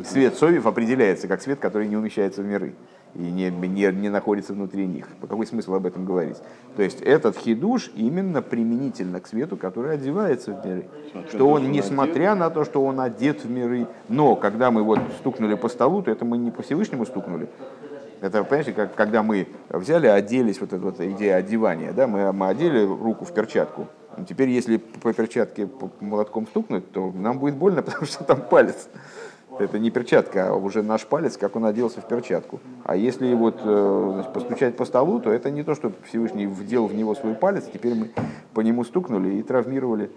Свет 0.07 0.37
Сойвев 0.37 0.67
определяется 0.67 1.29
как 1.29 1.43
свет, 1.43 1.59
который 1.61 1.87
не 1.87 1.97
умещается 1.99 2.41
в 2.41 2.47
миры 2.47 2.75
и 3.15 3.23
не, 3.23 3.51
не, 3.51 3.93
не 3.93 4.09
находится 4.09 4.53
внутри 4.53 4.87
них. 4.87 5.09
По 5.21 5.27
какой 5.27 5.47
смысл 5.47 5.75
об 5.75 5.87
этом 5.87 6.05
говорить? 6.05 6.37
То 6.77 6.83
есть 6.83 7.01
этот 7.01 7.37
хидуш 7.37 7.91
именно 7.95 8.43
применительно 8.43 9.21
к 9.21 9.27
свету, 9.27 9.57
который 9.57 9.95
одевается 9.95 10.53
в 10.53 10.67
миры. 10.67 10.87
Смотря 11.13 11.31
что 11.31 11.49
он, 11.49 11.71
несмотря 11.71 12.33
одет. 12.33 12.39
на 12.39 12.51
то, 12.51 12.65
что 12.65 12.85
он 12.85 13.01
одет 13.01 13.45
в 13.45 13.51
миры, 13.51 13.87
но 14.09 14.37
когда 14.37 14.71
мы 14.71 14.83
вот 14.83 14.99
стукнули 15.19 15.55
по 15.55 15.69
столу, 15.69 16.03
то 16.03 16.11
это 16.11 16.25
мы 16.25 16.39
не 16.39 16.51
по 16.51 16.63
Всевышнему 16.63 17.07
стукнули. 17.07 17.49
Это, 18.21 18.43
понимаете, 18.43 18.73
как, 18.73 18.95
когда 18.95 19.23
мы 19.23 19.49
взяли, 19.69 20.07
оделись, 20.07 20.61
вот 20.61 20.73
эта 20.73 20.83
вот 20.83 21.01
идея 21.01 21.37
одевания, 21.37 21.93
да, 21.93 22.07
мы, 22.07 22.33
мы 22.33 22.49
одели 22.49 22.85
руку 22.85 23.25
в 23.25 23.33
перчатку. 23.33 23.87
Теперь, 24.29 24.49
если 24.49 24.77
по 24.77 25.13
перчатке 25.13 25.69
молотком 26.01 26.47
стукнуть, 26.47 26.91
то 26.93 27.13
нам 27.13 27.39
будет 27.39 27.57
больно, 27.57 27.83
потому 27.85 28.07
что 28.07 28.25
там 28.25 28.41
палец. 28.41 28.89
Это 29.59 29.79
не 29.79 29.91
перчатка, 29.91 30.49
а 30.49 30.55
уже 30.55 30.83
наш 30.83 31.07
палец, 31.07 31.37
как 31.37 31.57
он 31.57 31.65
оделся 31.65 32.01
в 32.01 32.09
перчатку. 32.09 32.61
А 32.85 32.97
если 32.97 33.33
вот 33.35 33.61
э, 33.65 34.11
значит, 34.15 34.33
постучать 34.33 34.77
по 34.77 34.85
столу, 34.85 35.21
то 35.21 35.31
это 35.31 35.51
не 35.51 35.63
то, 35.63 35.75
что 35.75 35.93
Всевышний 36.09 36.47
вдел 36.47 36.87
в 36.87 36.95
него 36.95 37.15
свой 37.15 37.35
палец, 37.35 37.65
теперь 37.73 37.95
мы 37.95 38.11
по 38.53 38.61
нему 38.61 38.85
стукнули 38.85 39.35
и 39.35 39.43
травмировали 39.43 40.11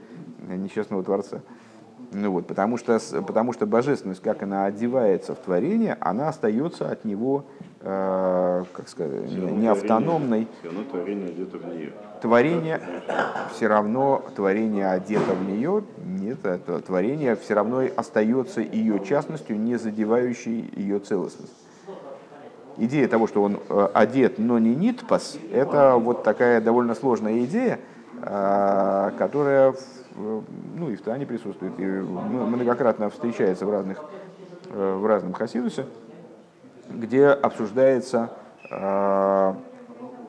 несчастного 0.47 1.03
Творца. 1.03 1.41
Ну 2.11 2.31
вот, 2.31 2.47
потому, 2.47 2.77
что, 2.77 2.99
потому 3.25 3.53
что 3.53 3.65
божественность, 3.65 4.21
как 4.21 4.41
она 4.41 4.65
одевается 4.65 5.35
в 5.35 5.39
творение, 5.39 5.97
она 5.99 6.29
остается 6.29 6.89
от 6.89 7.03
него, 7.03 7.45
э, 7.81 8.63
как 8.73 8.89
сказать, 8.89 9.27
все 9.27 9.39
не 9.39 9.67
автономной. 9.67 10.47
Все 10.59 10.69
равно 10.69 10.83
творение 10.83 11.27
одето 11.27 11.57
в 11.57 11.65
нее. 11.65 11.93
Творение 12.21 12.81
все 13.53 13.67
равно 13.67 14.23
творение 14.35 14.87
одето 14.89 15.33
в 15.33 15.47
нее, 15.47 15.83
нет, 16.05 16.45
это 16.45 16.79
творение 16.79 17.35
все 17.35 17.53
равно 17.53 17.83
остается 17.95 18.61
ее 18.61 18.99
частностью, 19.05 19.59
не 19.59 19.77
задевающей 19.77 20.69
ее 20.75 20.99
целостность. 20.99 21.53
идея 22.77 23.07
того, 23.07 23.27
что 23.27 23.43
он 23.43 23.59
э, 23.69 23.87
одет, 23.93 24.39
но 24.39 24.59
не 24.59 24.75
нитпас, 24.75 25.37
это 25.51 25.95
вот 25.95 26.23
такая 26.23 26.61
довольно 26.61 26.95
сложная 26.95 27.43
идея, 27.45 27.79
э, 28.21 29.11
которая 29.17 29.73
ну, 30.75 30.89
и 30.89 30.95
в 30.95 31.01
Тане 31.03 31.27
присутствует, 31.27 31.79
и 31.79 31.83
многократно 31.85 33.11
встречается 33.11 33.67
в 33.67 33.71
разных 33.71 34.03
в 34.69 35.05
разном 35.05 35.33
хасидусе, 35.33 35.85
где 36.89 37.27
обсуждается 37.27 38.31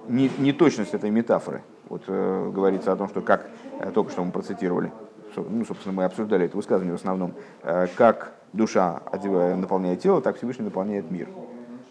неточность 0.09 0.95
этой 0.95 1.11
метафоры. 1.11 1.63
Вот 1.89 2.03
э, 2.07 2.51
говорится 2.53 2.93
о 2.93 2.97
том, 2.97 3.09
что 3.09 3.21
как, 3.23 3.47
э, 3.81 3.91
только 3.91 4.11
что 4.11 4.25
мы 4.25 4.31
процитировали, 4.31 4.93
ну, 5.37 5.65
собственно, 5.65 5.95
мы 5.95 6.05
обсуждали 6.05 6.47
это 6.47 6.57
высказывание 6.57 6.95
в 6.97 7.01
основном, 7.01 7.33
э, 7.63 7.87
как 7.97 8.33
душа, 8.53 9.01
одевая, 9.11 9.57
наполняет 9.57 10.01
тело, 10.01 10.21
так 10.21 10.37
Всевышний 10.37 10.65
наполняет 10.65 11.11
мир. 11.11 11.29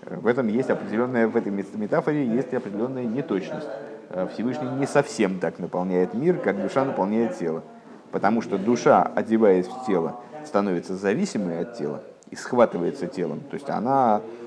Э, 0.03 0.17
в 0.17 0.27
этом 0.27 0.47
есть 0.47 0.69
определенная, 0.69 1.27
в 1.27 1.35
этой 1.35 1.51
метафоре 1.51 2.25
есть 2.25 2.53
определенная 2.53 3.05
неточность. 3.05 3.67
Э, 4.09 4.27
Всевышний 4.33 4.69
не 4.69 4.85
совсем 4.85 5.39
так 5.39 5.57
наполняет 5.59 6.13
мир, 6.13 6.37
как 6.37 6.61
душа 6.61 6.85
наполняет 6.85 7.37
тело. 7.37 7.63
Потому 8.11 8.41
что 8.41 8.57
душа, 8.57 9.03
одеваясь 9.03 9.67
в 9.67 9.85
тело, 9.85 10.19
становится 10.45 10.95
зависимой 10.95 11.59
от 11.61 11.77
тела 11.77 12.03
и 12.29 12.35
схватывается 12.35 13.07
телом. 13.07 13.41
То 13.49 13.55
есть 13.55 13.69
она 13.69 14.21
э, 14.21 14.46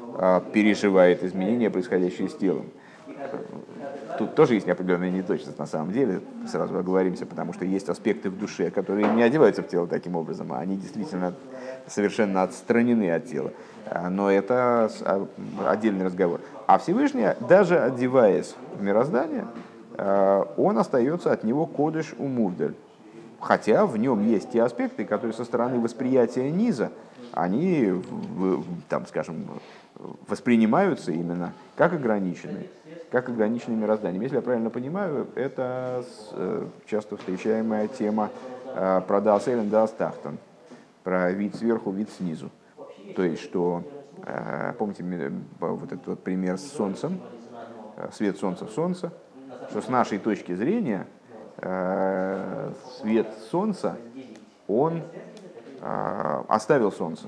переживает 0.52 1.22
изменения, 1.24 1.70
происходящие 1.70 2.28
с 2.28 2.34
телом 2.34 2.66
тут 4.20 4.34
тоже 4.34 4.54
есть 4.54 4.68
определенная 4.68 5.10
неточность 5.10 5.58
на 5.58 5.64
самом 5.64 5.92
деле, 5.92 6.20
сразу 6.46 6.76
оговоримся, 6.76 7.24
потому 7.24 7.54
что 7.54 7.64
есть 7.64 7.88
аспекты 7.88 8.28
в 8.28 8.38
душе, 8.38 8.70
которые 8.70 9.08
не 9.08 9.22
одеваются 9.22 9.62
в 9.62 9.68
тело 9.68 9.86
таким 9.86 10.14
образом, 10.14 10.52
а 10.52 10.58
они 10.58 10.76
действительно 10.76 11.32
совершенно 11.86 12.42
отстранены 12.42 13.10
от 13.10 13.26
тела. 13.26 13.52
А, 13.86 14.10
но 14.10 14.30
это 14.30 14.90
а, 15.00 15.26
отдельный 15.66 16.04
разговор. 16.04 16.40
А 16.66 16.76
Всевышний, 16.76 17.26
даже 17.48 17.78
одеваясь 17.78 18.54
в 18.78 18.82
мироздание, 18.82 19.46
а, 19.94 20.52
он 20.58 20.76
остается 20.76 21.32
от 21.32 21.42
него 21.42 21.64
кодыш 21.64 22.14
умувдаль. 22.18 22.74
Хотя 23.40 23.86
в 23.86 23.96
нем 23.96 24.22
есть 24.26 24.50
те 24.50 24.62
аспекты, 24.62 25.06
которые 25.06 25.32
со 25.32 25.46
стороны 25.46 25.80
восприятия 25.80 26.50
низа, 26.50 26.92
они, 27.32 28.02
там, 28.90 29.06
скажем, 29.06 29.46
воспринимаются 30.28 31.12
именно 31.12 31.52
как 31.76 31.92
ограниченные 31.92 32.68
как 33.10 33.28
ограниченным 33.28 33.80
мирозданием. 33.80 34.22
Если 34.22 34.36
я 34.36 34.42
правильно 34.42 34.70
понимаю, 34.70 35.26
это 35.34 36.04
э, 36.32 36.66
часто 36.86 37.16
встречаемая 37.16 37.88
тема 37.88 38.30
э, 38.66 39.00
про 39.06 39.20
Даасэлен 39.20 39.68
Даастахтан, 39.68 40.38
про 41.02 41.32
вид 41.32 41.56
сверху, 41.56 41.90
вид 41.90 42.08
снизу. 42.10 42.50
То 43.16 43.22
есть, 43.22 43.42
что, 43.42 43.82
э, 44.24 44.74
помните 44.78 45.32
вот 45.58 45.92
этот 45.92 46.06
вот 46.06 46.22
пример 46.22 46.56
с 46.56 46.70
Солнцем, 46.70 47.20
свет 48.12 48.38
Солнца 48.38 48.66
в 48.66 48.70
Солнце, 48.70 49.12
что 49.70 49.82
с 49.82 49.88
нашей 49.88 50.18
точки 50.18 50.54
зрения 50.54 51.06
свет 53.00 53.26
Солнца, 53.50 53.96
он 54.66 55.02
оставил 56.48 56.90
Солнце. 56.90 57.26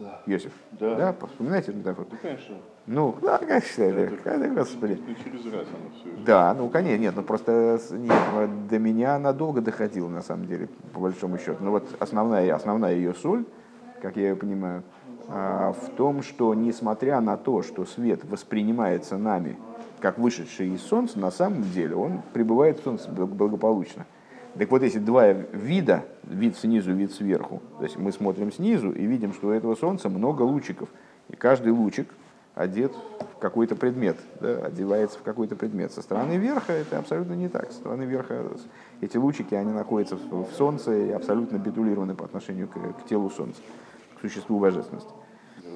Да. 0.00 0.22
Йосиф. 0.26 0.52
Да. 0.72 0.94
да? 0.94 1.26
Вспоминаете 1.26 1.70
эту 1.70 1.78
метафору? 1.78 2.08
Да, 2.10 2.16
конечно. 2.16 2.56
Ну, 2.86 3.14
да, 3.20 3.38
конечно, 3.38 3.82
это, 3.82 4.30
это, 4.30 4.48
господи. 4.48 4.98
Ну, 5.06 5.14
через 5.14 5.44
раз 5.52 5.66
оно 5.68 5.90
все. 5.94 6.24
Да, 6.24 6.54
ну, 6.54 6.70
конечно, 6.70 7.02
нет, 7.02 7.14
ну 7.14 7.22
просто 7.22 7.78
нет, 7.92 8.66
до 8.68 8.78
меня 8.78 9.16
она 9.16 9.34
долго 9.34 9.60
доходила, 9.60 10.08
на 10.08 10.22
самом 10.22 10.46
деле, 10.46 10.68
по 10.94 11.00
большому 11.00 11.38
счету. 11.38 11.62
Но 11.62 11.70
вот 11.70 11.86
основная, 11.98 12.54
основная 12.54 12.94
ее 12.94 13.12
соль, 13.12 13.44
как 14.00 14.16
я 14.16 14.30
ее 14.30 14.36
понимаю, 14.36 14.82
а, 15.28 15.72
в 15.74 15.90
том, 15.90 16.22
что 16.22 16.54
несмотря 16.54 17.20
на 17.20 17.36
то, 17.36 17.62
что 17.62 17.84
свет 17.84 18.24
воспринимается 18.24 19.18
нами 19.18 19.58
как 20.00 20.18
вышедший 20.18 20.70
из 20.70 20.82
Солнца, 20.82 21.18
на 21.18 21.30
самом 21.30 21.62
деле 21.62 21.94
он 21.94 22.22
пребывает 22.32 22.80
в 22.80 22.84
Солнце 22.84 23.10
благополучно. 23.10 24.06
Так 24.58 24.70
вот, 24.70 24.82
эти 24.82 24.98
два 24.98 25.32
вида, 25.32 26.04
вид 26.24 26.56
снизу, 26.56 26.92
вид 26.92 27.12
сверху, 27.12 27.62
то 27.78 27.84
есть 27.84 27.96
мы 27.96 28.12
смотрим 28.12 28.52
снизу 28.52 28.90
и 28.90 29.06
видим, 29.06 29.32
что 29.32 29.48
у 29.48 29.50
этого 29.50 29.74
Солнца 29.74 30.08
много 30.08 30.42
лучиков, 30.42 30.88
и 31.28 31.36
каждый 31.36 31.72
лучик 31.72 32.08
одет 32.54 32.92
в 33.36 33.38
какой-то 33.38 33.76
предмет, 33.76 34.18
да, 34.40 34.66
одевается 34.66 35.18
в 35.18 35.22
какой-то 35.22 35.56
предмет. 35.56 35.92
Со 35.92 36.02
стороны 36.02 36.36
верха 36.36 36.72
это 36.72 36.98
абсолютно 36.98 37.34
не 37.34 37.48
так. 37.48 37.70
Со 37.70 37.78
стороны 37.78 38.02
верха 38.02 38.44
эти 39.00 39.16
лучики, 39.16 39.54
они 39.54 39.72
находятся 39.72 40.16
в, 40.16 40.50
в 40.50 40.52
Солнце 40.54 41.06
и 41.06 41.10
абсолютно 41.10 41.56
бетулированы 41.56 42.14
по 42.14 42.24
отношению 42.24 42.68
к, 42.68 42.74
к 42.74 43.06
телу 43.08 43.30
Солнца, 43.30 43.62
к 44.16 44.20
существу 44.20 44.58
божественности. 44.58 45.10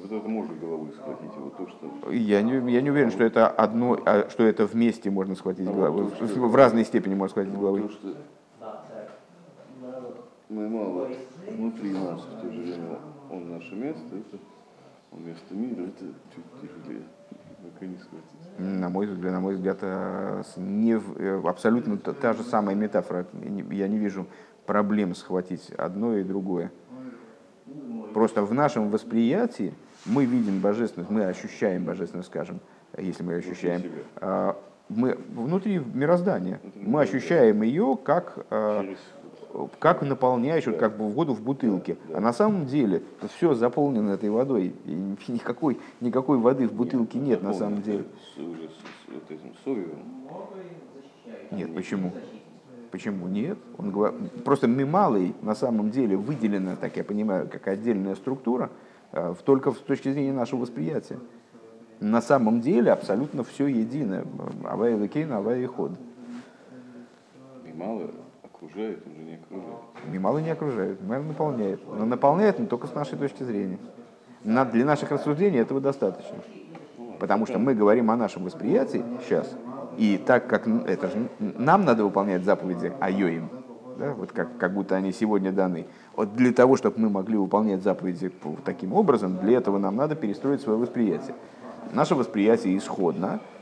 Вот 0.01 0.11
это 0.11 0.27
можно 0.27 0.53
головой 0.53 0.91
схватить, 0.91 1.31
вот 1.37 1.57
то, 1.57 1.67
что... 1.67 2.11
Я 2.11 2.41
не, 2.43 2.71
я 2.71 2.81
не 2.81 2.91
уверен, 2.91 3.09
что 3.09 3.23
это 3.23 3.47
одно, 3.47 3.97
а, 4.05 4.29
что 4.29 4.43
это 4.43 4.67
вместе 4.67 5.09
можно 5.09 5.35
схватить 5.35 5.67
а 5.67 5.71
головой. 5.71 6.03
Вот 6.03 6.19
то, 6.19 6.25
в, 6.25 6.51
в 6.51 6.55
разной 6.55 6.85
степени 6.85 7.15
можно 7.15 7.31
схватить 7.31 7.57
головой. 7.57 7.83
То, 7.83 7.89
что 7.89 8.15
мы 10.49 10.69
мало 10.69 11.09
внутри 11.47 11.91
нас 11.91 12.21
в 12.21 12.41
то 12.41 12.51
же 12.51 12.61
время 12.61 12.99
он 13.29 13.51
наше 13.51 13.75
место, 13.75 14.03
это 14.11 14.37
он 15.11 15.25
место 15.25 15.53
мира, 15.53 15.87
это 15.87 16.05
чуть 16.33 16.45
тяжелее. 16.61 17.03
На 18.59 18.89
мой 18.89 19.07
взгляд, 19.07 19.33
на 19.33 19.39
мой 19.39 19.55
взгляд, 19.55 19.79
э, 19.81 20.43
не, 20.57 20.93
э, 20.93 21.41
абсолютно 21.45 21.97
та 21.97 22.33
же 22.33 22.43
самая 22.43 22.75
метафора. 22.75 23.25
Я 23.71 23.87
не 23.87 23.97
вижу 23.97 24.27
проблем 24.65 25.15
схватить 25.15 25.71
одно 25.71 26.15
и 26.15 26.23
другое. 26.23 26.71
Просто 28.13 28.43
в 28.43 28.53
нашем 28.53 28.91
восприятии 28.91 29.73
мы 30.05 30.25
видим 30.25 30.59
божественность, 30.61 31.09
мы 31.09 31.25
ощущаем 31.25 31.85
божественность, 31.85 32.29
скажем, 32.29 32.59
если 32.97 33.23
мы 33.23 33.33
ощущаем, 33.33 33.81
а, 34.17 34.55
мы 34.87 35.17
внутри 35.29 35.79
мироздания, 35.79 36.61
мы 36.75 37.01
ощущаем 37.01 37.63
ее 37.63 37.97
как 38.01 38.45
э, 38.51 38.95
как 39.79 40.01
наполняешь 40.01 40.65
вот 40.65 40.77
как 40.77 40.97
бы 40.97 41.07
воду 41.07 41.33
в 41.33 41.41
бутылке. 41.41 41.97
А 42.13 42.19
на 42.19 42.33
самом 42.33 42.65
деле 42.65 43.03
все 43.35 43.53
заполнено 43.53 44.11
этой 44.11 44.29
водой. 44.29 44.73
И 44.85 44.91
никакой, 45.27 45.79
никакой 46.01 46.37
воды 46.37 46.67
в 46.67 46.73
бутылке 46.73 47.19
нет 47.19 47.41
на 47.41 47.53
самом 47.53 47.81
деле. 47.81 48.05
Нет, 51.51 51.73
почему? 51.73 52.11
Почему 52.91 53.27
нет? 53.27 53.57
Он 53.77 53.91
говорит, 53.91 54.43
просто 54.43 54.67
мималый 54.67 55.35
на 55.41 55.55
самом 55.55 55.89
деле 55.91 56.15
выделена, 56.15 56.75
так 56.75 56.95
я 56.95 57.03
понимаю, 57.03 57.49
как 57.49 57.67
отдельная 57.67 58.15
структура, 58.15 58.69
э, 59.11 59.33
только 59.43 59.71
с 59.71 59.77
точки 59.77 60.11
зрения 60.11 60.31
нашего 60.31 60.61
восприятия. 60.61 61.19
На 61.99 62.21
самом 62.21 62.61
деле 62.61 62.91
абсолютно 62.91 63.43
все 63.43 63.67
едино. 63.67 64.25
Авай 64.63 64.97
Лекейна, 64.97 65.37
Авай 65.37 65.65
Ход. 65.65 65.91
Мималый 67.65 68.11
окружает, 68.55 69.03
он 69.05 69.15
же 69.15 69.21
не 69.21 69.35
окружает. 69.35 69.79
Мимало 70.07 70.37
не 70.39 70.49
окружает, 70.49 71.01
мэр 71.01 71.21
наполняет. 71.21 71.81
Но 71.87 72.05
наполняет 72.05 72.59
но 72.59 72.65
только 72.65 72.87
с 72.87 72.93
нашей 72.93 73.17
точки 73.17 73.43
зрения. 73.43 73.77
На, 74.43 74.65
для 74.65 74.85
наших 74.85 75.11
рассуждений 75.11 75.59
этого 75.59 75.81
достаточно. 75.81 76.37
Потому 77.19 77.45
что 77.45 77.59
мы 77.59 77.73
говорим 77.73 78.11
о 78.11 78.15
нашем 78.15 78.43
восприятии 78.43 79.03
сейчас, 79.25 79.49
и 79.97 80.17
так 80.17 80.47
как 80.47 80.67
это 80.67 81.07
же 81.07 81.29
нам 81.39 81.85
надо 81.85 82.03
выполнять 82.03 82.43
заповеди 82.43 82.91
о 82.99 83.09
Йоим, 83.09 83.49
да, 83.97 84.13
вот 84.13 84.33
как, 84.33 84.57
как 84.57 84.73
будто 84.73 84.95
они 84.95 85.13
сегодня 85.13 85.53
даны. 85.53 85.87
Вот 86.15 86.35
для 86.35 86.51
того, 86.51 86.75
чтобы 86.75 86.99
мы 86.99 87.09
могли 87.09 87.37
выполнять 87.37 87.81
заповеди 87.81 88.31
таким 88.65 88.93
образом, 88.93 89.37
для 89.37 89.57
этого 89.57 89.77
нам 89.77 89.95
надо 89.95 90.15
перестроить 90.15 90.61
свое 90.61 90.77
восприятие. 90.77 91.35
Наше 91.93 92.13
восприятие 92.15 92.77
исходно, 92.77 93.39
а, 93.39 93.54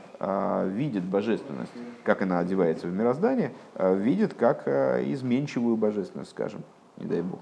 видит 0.66 1.04
божественность, 1.04 1.72
как 2.02 2.22
она 2.22 2.38
одевается 2.38 2.86
в 2.86 2.92
мироздание, 2.92 3.52
а, 3.74 3.94
видит 3.94 4.34
как 4.34 4.62
а, 4.66 5.02
изменчивую 5.12 5.76
божественность, 5.76 6.30
скажем, 6.30 6.62
не 6.96 7.06
дай 7.06 7.22
бог. 7.22 7.40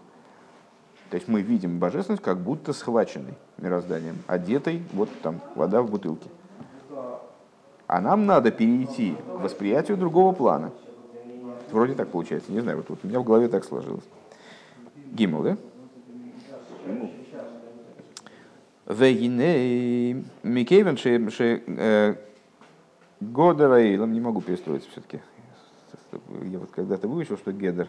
То 1.11 1.17
есть 1.17 1.29
мы 1.29 1.43
видим 1.43 1.79
божественность 1.79 2.23
как 2.23 2.39
будто 2.39 2.73
схваченной 2.73 3.35
мирозданием, 3.59 4.17
одетой, 4.27 4.83
вот 4.93 5.11
там 5.23 5.41
вода 5.55 5.83
в 5.83 5.91
бутылке. 5.91 6.29
А 7.87 8.01
нам 8.01 8.25
надо 8.25 8.51
перейти 8.51 9.15
к 9.15 9.41
восприятию 9.41 9.99
другого 9.99 10.33
плана. 10.33 10.73
Вроде 11.71 11.95
так 11.95 12.09
получается, 12.09 12.51
не 12.51 12.61
знаю, 12.61 12.79
вот, 12.79 12.89
вот 12.89 13.01
у 13.03 13.07
меня 13.07 13.21
в 13.21 13.25
голове 13.25 13.49
так 13.49 13.65
сложилось. 13.65 14.05
Гимл, 15.13 15.43
да? 15.43 15.57
Вегине 18.87 20.25
Микейвен 20.43 20.97
Годера 23.31 23.77
Эйлом, 23.77 24.13
не 24.13 24.21
могу 24.21 24.41
перестроиться 24.41 24.91
все-таки. 24.91 25.21
Я 26.43 26.59
вот 26.59 26.71
когда-то 26.71 27.09
выучил, 27.09 27.37
что 27.37 27.53
Гедер. 27.53 27.89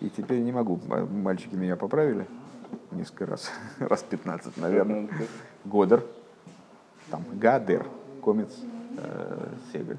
И 0.00 0.10
теперь 0.10 0.40
не 0.40 0.52
могу. 0.52 0.78
Мальчики 0.86 1.54
меня 1.54 1.76
поправили 1.76 2.26
несколько 2.90 3.26
раз. 3.26 3.50
Раз 3.78 4.02
15, 4.02 4.56
наверное. 4.58 5.08
Годер. 5.64 6.04
Там 7.10 7.24
Гадер. 7.32 7.86
Комец 8.22 8.50
э, 8.98 9.48
Сегель. 9.72 9.98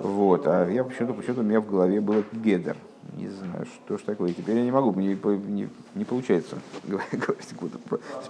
Вот. 0.00 0.46
А 0.46 0.68
я 0.68 0.84
почему-то, 0.84 1.14
почему-то 1.14 1.40
у 1.40 1.44
меня 1.44 1.60
в 1.60 1.68
голове 1.68 2.00
было 2.00 2.22
Гедер. 2.32 2.76
Не 3.16 3.28
знаю, 3.28 3.66
что 3.66 3.98
ж 3.98 4.02
такое. 4.02 4.32
Теперь 4.32 4.58
я 4.58 4.64
не 4.64 4.70
могу, 4.70 4.92
не, 5.00 5.14
не, 5.48 5.68
не 5.94 6.04
получается 6.04 6.58
говорить. 6.84 7.20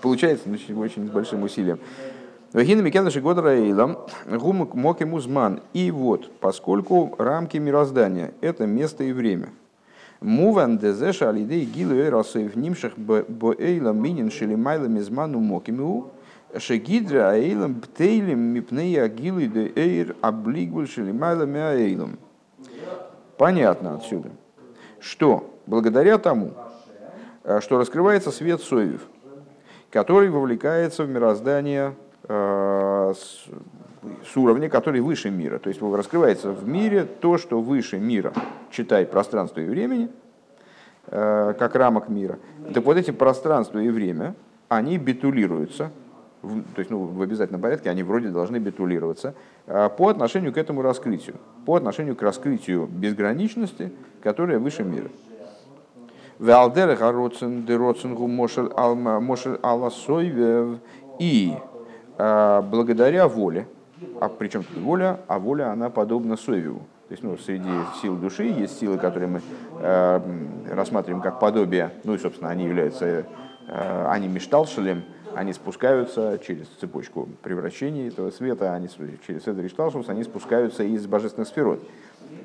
Получается, 0.00 0.48
но 0.48 0.80
очень 0.80 1.06
с 1.06 1.10
большим 1.10 1.42
усилием. 1.42 1.78
Вагина 2.52 2.82
Микенаши 2.82 3.22
Годраилам, 3.22 3.98
Гумак 4.26 4.74
Моки 4.74 5.04
Музман. 5.04 5.60
И 5.72 5.90
вот, 5.90 6.30
поскольку 6.38 7.14
рамки 7.16 7.56
мироздания– 7.56 8.34
это 8.42 8.66
место 8.66 9.04
и 9.04 9.12
время. 9.12 9.48
Муван 10.20 10.76
дезеша 10.76 11.30
алидей 11.30 11.64
гилу 11.64 11.94
и 11.94 12.04
расоев 12.04 12.54
нимшах 12.54 12.98
боэйлам 12.98 14.02
минин 14.02 14.30
шелимайла 14.30 14.84
мизману 14.84 15.40
мокиму 15.40 16.10
шегидра 16.58 17.30
аэйлам 17.30 17.80
птейлем 17.80 18.38
мипнея 18.38 19.08
гилу 19.08 19.40
де 19.40 19.72
эйр 19.74 20.14
облигвуль 20.20 20.86
шелимайла 20.86 21.44
мяэйлам. 21.44 22.18
Понятно 23.38 23.94
отсюда, 23.94 24.28
что 25.00 25.50
благодаря 25.66 26.18
тому, 26.18 26.52
что 27.60 27.78
раскрывается 27.78 28.30
свет 28.30 28.60
соевев, 28.60 29.00
который 29.90 30.28
вовлекается 30.28 31.04
в 31.04 31.08
мироздание 31.08 31.94
Э, 31.94 31.94
с 32.28 34.36
уровня, 34.36 34.68
который 34.68 35.00
выше 35.00 35.30
мира. 35.30 35.58
То 35.58 35.68
есть 35.68 35.80
раскрывается 35.82 36.50
в 36.50 36.66
мире 36.66 37.04
то, 37.04 37.38
что 37.38 37.60
выше 37.60 37.98
мира, 37.98 38.32
читай 38.70 39.06
пространство 39.06 39.60
и 39.60 39.68
времени, 39.68 40.08
э, 41.06 41.54
как 41.58 41.74
рамок 41.74 42.08
мира. 42.08 42.38
Так 42.74 42.84
вот 42.84 42.96
эти 42.96 43.10
пространство 43.10 43.78
и 43.78 43.90
время, 43.90 44.34
они 44.68 44.98
битулируются, 44.98 45.90
то 46.42 46.78
есть 46.78 46.90
ну, 46.90 47.04
в 47.04 47.22
обязательном 47.22 47.60
порядке 47.60 47.90
они 47.90 48.02
вроде 48.02 48.28
должны 48.28 48.56
битулироваться 48.56 49.34
э, 49.66 49.88
по 49.96 50.08
отношению 50.08 50.52
к 50.52 50.56
этому 50.56 50.82
раскрытию, 50.82 51.36
по 51.66 51.76
отношению 51.76 52.16
к 52.16 52.22
раскрытию 52.22 52.86
безграничности, 52.86 53.92
которая 54.22 54.58
выше 54.58 54.82
мира. 54.82 55.08
И 61.20 61.54
благодаря 62.70 63.26
воле, 63.26 63.66
а 64.20 64.28
причем 64.28 64.62
тут 64.62 64.78
воля, 64.78 65.20
а 65.28 65.38
воля 65.38 65.72
она 65.72 65.90
подобна 65.90 66.36
совеву. 66.36 66.80
То 67.08 67.14
есть 67.14 67.22
ну, 67.22 67.36
среди 67.36 67.68
сил 68.00 68.16
души 68.16 68.44
есть 68.44 68.78
силы, 68.78 68.96
которые 68.96 69.28
мы 69.28 69.42
э, 69.80 70.20
рассматриваем 70.70 71.22
как 71.22 71.40
подобие, 71.40 71.90
ну 72.04 72.14
и, 72.14 72.18
собственно, 72.18 72.50
они 72.50 72.64
являются, 72.64 73.26
э, 73.68 74.06
они 74.08 74.28
мечталшелем, 74.28 75.02
они 75.34 75.52
спускаются 75.52 76.38
через 76.38 76.68
цепочку 76.68 77.28
превращений 77.42 78.08
этого 78.08 78.30
света, 78.30 78.74
они 78.74 78.88
через 79.26 79.46
это 79.46 79.60
Ришталшус, 79.60 80.08
они 80.08 80.24
спускаются 80.24 80.84
из 80.84 81.06
божественных 81.06 81.48
сферот. 81.48 81.82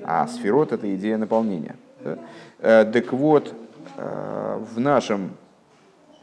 А 0.04 0.28
сферот– 0.28 0.72
это 0.74 0.94
идея 0.96 1.18
наполнения. 1.18 1.76
Да? 2.04 2.18
Э, 2.60 2.86
так 2.86 3.14
вот, 3.14 3.54
э, 3.96 4.60
в 4.74 4.80
нашем 4.80 5.32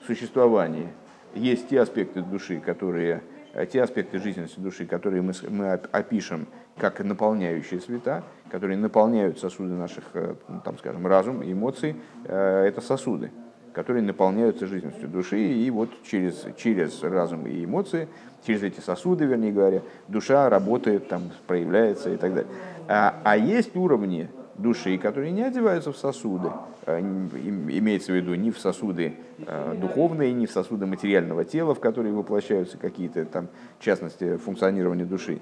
существовании 0.06 0.88
есть 1.34 1.68
те 1.68 1.80
аспекты 1.80 2.22
души, 2.22 2.60
которые 2.60 3.22
те 3.70 3.82
аспекты 3.82 4.18
жизненности 4.18 4.60
души, 4.60 4.86
которые 4.86 5.22
мы, 5.22 5.32
мы 5.48 5.72
опишем 5.72 6.46
как 6.76 7.00
наполняющие 7.00 7.80
света, 7.80 8.24
которые 8.50 8.76
наполняют 8.76 9.38
сосуды 9.38 9.74
наших, 9.74 10.04
э, 10.14 10.34
ну, 10.48 10.60
там, 10.64 10.78
скажем, 10.78 11.06
разум 11.06 11.42
эмоций, 11.44 11.96
э, 12.24 12.64
это 12.66 12.80
сосуды, 12.80 13.30
которые 13.72 14.02
наполняются 14.02 14.66
жизненностью 14.66 15.08
души, 15.08 15.40
и 15.40 15.70
вот 15.70 15.90
через, 16.02 16.46
через 16.56 17.02
разум 17.02 17.46
и 17.46 17.64
эмоции, 17.64 18.08
через 18.46 18.62
эти 18.62 18.80
сосуды, 18.80 19.24
вернее 19.24 19.52
говоря, 19.52 19.82
душа 20.08 20.48
работает, 20.48 21.08
там, 21.08 21.30
проявляется 21.46 22.10
и 22.10 22.16
так 22.16 22.34
далее. 22.34 22.50
А, 22.88 23.20
а 23.24 23.36
есть 23.36 23.76
уровни 23.76 24.28
души, 24.56 24.98
которые 24.98 25.32
не 25.32 25.42
одеваются 25.42 25.92
в 25.92 25.96
сосуды, 25.96 26.50
а, 26.86 27.00
имеется 27.00 28.12
в 28.12 28.16
виду 28.16 28.34
не 28.34 28.50
в 28.50 28.58
сосуды 28.58 29.16
а, 29.46 29.74
духовные, 29.74 30.32
не 30.32 30.46
в 30.46 30.50
сосуды 30.50 30.86
материального 30.86 31.44
тела, 31.44 31.74
в 31.74 31.80
которые 31.80 32.12
воплощаются 32.12 32.78
какие-то 32.78 33.24
там 33.24 33.48
частности 33.80 34.36
функционирования 34.36 35.04
души. 35.04 35.40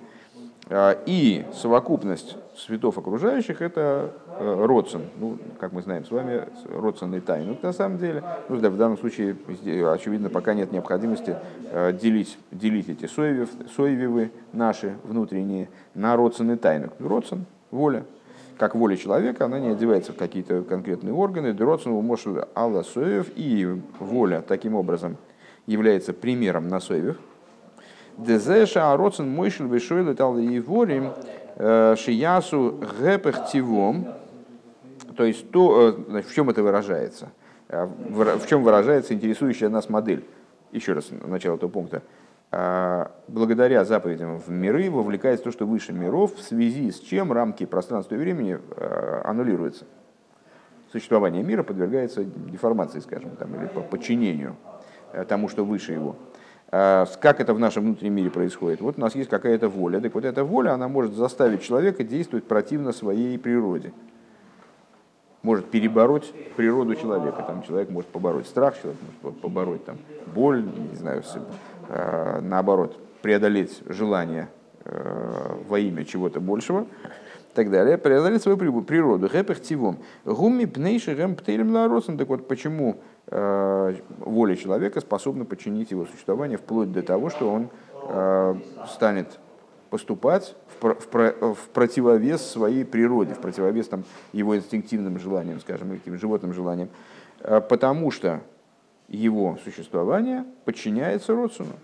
А, 0.70 0.98
и 1.06 1.44
совокупность 1.52 2.36
светов 2.56 2.98
окружающих– 2.98 3.60
это 3.62 4.12
родствен. 4.38 5.02
Ну, 5.18 5.38
как 5.60 5.72
мы 5.72 5.82
знаем 5.82 6.04
с 6.04 6.10
вами, 6.10 6.48
родственный 6.70 7.20
тайну. 7.20 7.58
На 7.62 7.72
самом 7.72 7.98
деле, 7.98 8.22
ну, 8.48 8.56
да, 8.58 8.70
в 8.70 8.76
данном 8.76 8.98
случае, 8.98 9.36
очевидно, 9.92 10.30
пока 10.30 10.54
нет 10.54 10.72
необходимости 10.72 11.36
делить, 12.00 12.38
делить 12.50 12.88
эти 12.88 13.06
соевив, 13.06 13.50
соевивы 13.76 14.30
наши 14.52 14.96
внутренние 15.04 15.68
на 15.94 16.16
родственный 16.16 16.56
тайну. 16.56 16.90
Родствен– 16.98 17.44
воля, 17.70 18.04
как 18.62 18.76
воля 18.76 18.96
человека, 18.96 19.46
она 19.46 19.58
не 19.58 19.70
одевается 19.70 20.12
в 20.12 20.16
какие-то 20.16 20.62
конкретные 20.62 21.12
органы. 21.12 21.52
Дроцену 21.52 22.00
Мошель 22.00 22.44
Алла 22.54 22.84
Соев 22.84 23.26
и 23.34 23.66
воля 23.98 24.40
таким 24.40 24.76
образом 24.76 25.16
является 25.66 26.12
примером 26.12 26.68
на 26.68 26.78
Соевев. 26.78 27.16
Дезеша 28.16 28.92
Ароцен 28.92 29.28
Мойшель 29.28 29.66
Вишойл 29.66 30.10
и 30.38 30.60
Ворим 30.60 31.10
э, 31.56 31.96
Шиясу 31.98 32.78
Гепех 33.00 33.50
Тивом. 33.50 34.06
То 35.16 35.24
есть 35.24 35.50
то, 35.50 35.96
э, 36.08 36.22
в 36.22 36.32
чем 36.32 36.48
это 36.48 36.62
выражается? 36.62 37.32
Э, 37.68 37.86
в 37.86 38.46
чем 38.46 38.62
выражается 38.62 39.12
интересующая 39.12 39.70
нас 39.70 39.88
модель? 39.88 40.24
Еще 40.70 40.92
раз, 40.92 41.08
начало 41.10 41.56
этого 41.56 41.68
пункта. 41.68 42.02
А, 42.54 43.10
благодаря 43.28 43.82
заповедям 43.86 44.38
в 44.38 44.50
миры 44.50 44.90
вовлекается 44.90 45.44
то, 45.44 45.50
что 45.50 45.66
выше 45.66 45.94
миров, 45.94 46.36
в 46.36 46.42
связи 46.42 46.90
с 46.90 47.00
чем 47.00 47.32
рамки 47.32 47.64
пространства 47.64 48.14
и 48.14 48.18
времени 48.18 48.58
а, 48.76 49.22
аннулируются. 49.24 49.86
Существование 50.92 51.42
мира 51.42 51.62
подвергается 51.62 52.24
деформации, 52.24 53.00
скажем, 53.00 53.30
там, 53.36 53.54
или 53.54 53.66
по 53.68 53.80
подчинению 53.80 54.56
э, 55.14 55.24
тому, 55.24 55.48
что 55.48 55.64
выше 55.64 55.92
его. 55.92 56.16
А, 56.70 57.06
как 57.22 57.40
это 57.40 57.54
в 57.54 57.58
нашем 57.58 57.84
внутреннем 57.84 58.16
мире 58.16 58.30
происходит? 58.30 58.82
Вот 58.82 58.98
у 58.98 59.00
нас 59.00 59.14
есть 59.14 59.30
какая-то 59.30 59.70
воля. 59.70 60.00
Так 60.00 60.12
вот 60.14 60.26
эта 60.26 60.44
воля, 60.44 60.74
она 60.74 60.88
может 60.88 61.14
заставить 61.14 61.62
человека 61.62 62.04
действовать 62.04 62.44
противно 62.44 62.92
своей 62.92 63.38
природе. 63.38 63.94
Может 65.42 65.70
перебороть 65.70 66.30
природу 66.56 66.94
человека. 66.96 67.42
Там 67.46 67.62
человек 67.62 67.88
может 67.88 68.10
побороть 68.10 68.46
страх, 68.46 68.78
человек 68.78 69.00
может 69.22 69.40
побороть 69.40 69.84
там, 69.86 69.96
боль, 70.34 70.62
не 70.62 70.96
знаю, 70.96 71.22
наоборот, 72.42 72.98
преодолеть 73.22 73.82
желание 73.86 74.48
э, 74.84 75.56
во 75.68 75.78
имя 75.78 76.04
чего-то 76.04 76.40
большего, 76.40 76.82
и 76.82 77.54
так 77.54 77.70
далее, 77.70 77.98
преодолеть 77.98 78.42
свою 78.42 78.56
природу. 78.56 79.28
Гэпэх 79.28 79.60
тивом. 79.60 79.98
Гумми 80.24 80.64
пнейши 80.64 81.14
гэм 81.14 81.36
птейлем. 81.36 81.72
Так 82.18 82.28
вот, 82.28 82.48
почему 82.48 83.00
э, 83.28 83.94
воля 84.18 84.56
человека 84.56 85.00
способна 85.00 85.44
подчинить 85.44 85.90
его 85.90 86.06
существование 86.06 86.58
вплоть 86.58 86.92
до 86.92 87.02
того, 87.02 87.30
что 87.30 87.50
он 87.50 87.70
станет 88.88 89.38
поступать 89.90 90.56
в, 90.80 90.94
в, 90.94 91.54
в 91.54 91.68
противовес 91.72 92.44
своей 92.44 92.84
природе, 92.84 93.34
в 93.34 93.38
противовес 93.38 93.86
там, 93.86 94.02
его 94.32 94.56
инстинктивным 94.56 95.20
желаниям, 95.20 95.60
скажем, 95.60 95.92
этим 95.92 96.18
животным 96.18 96.52
желаниям, 96.52 96.88
потому 97.68 98.10
что 98.10 98.40
его 99.08 99.58
существование 99.64 100.44
подчиняется 100.64 101.34
Родсуну. 101.34 101.74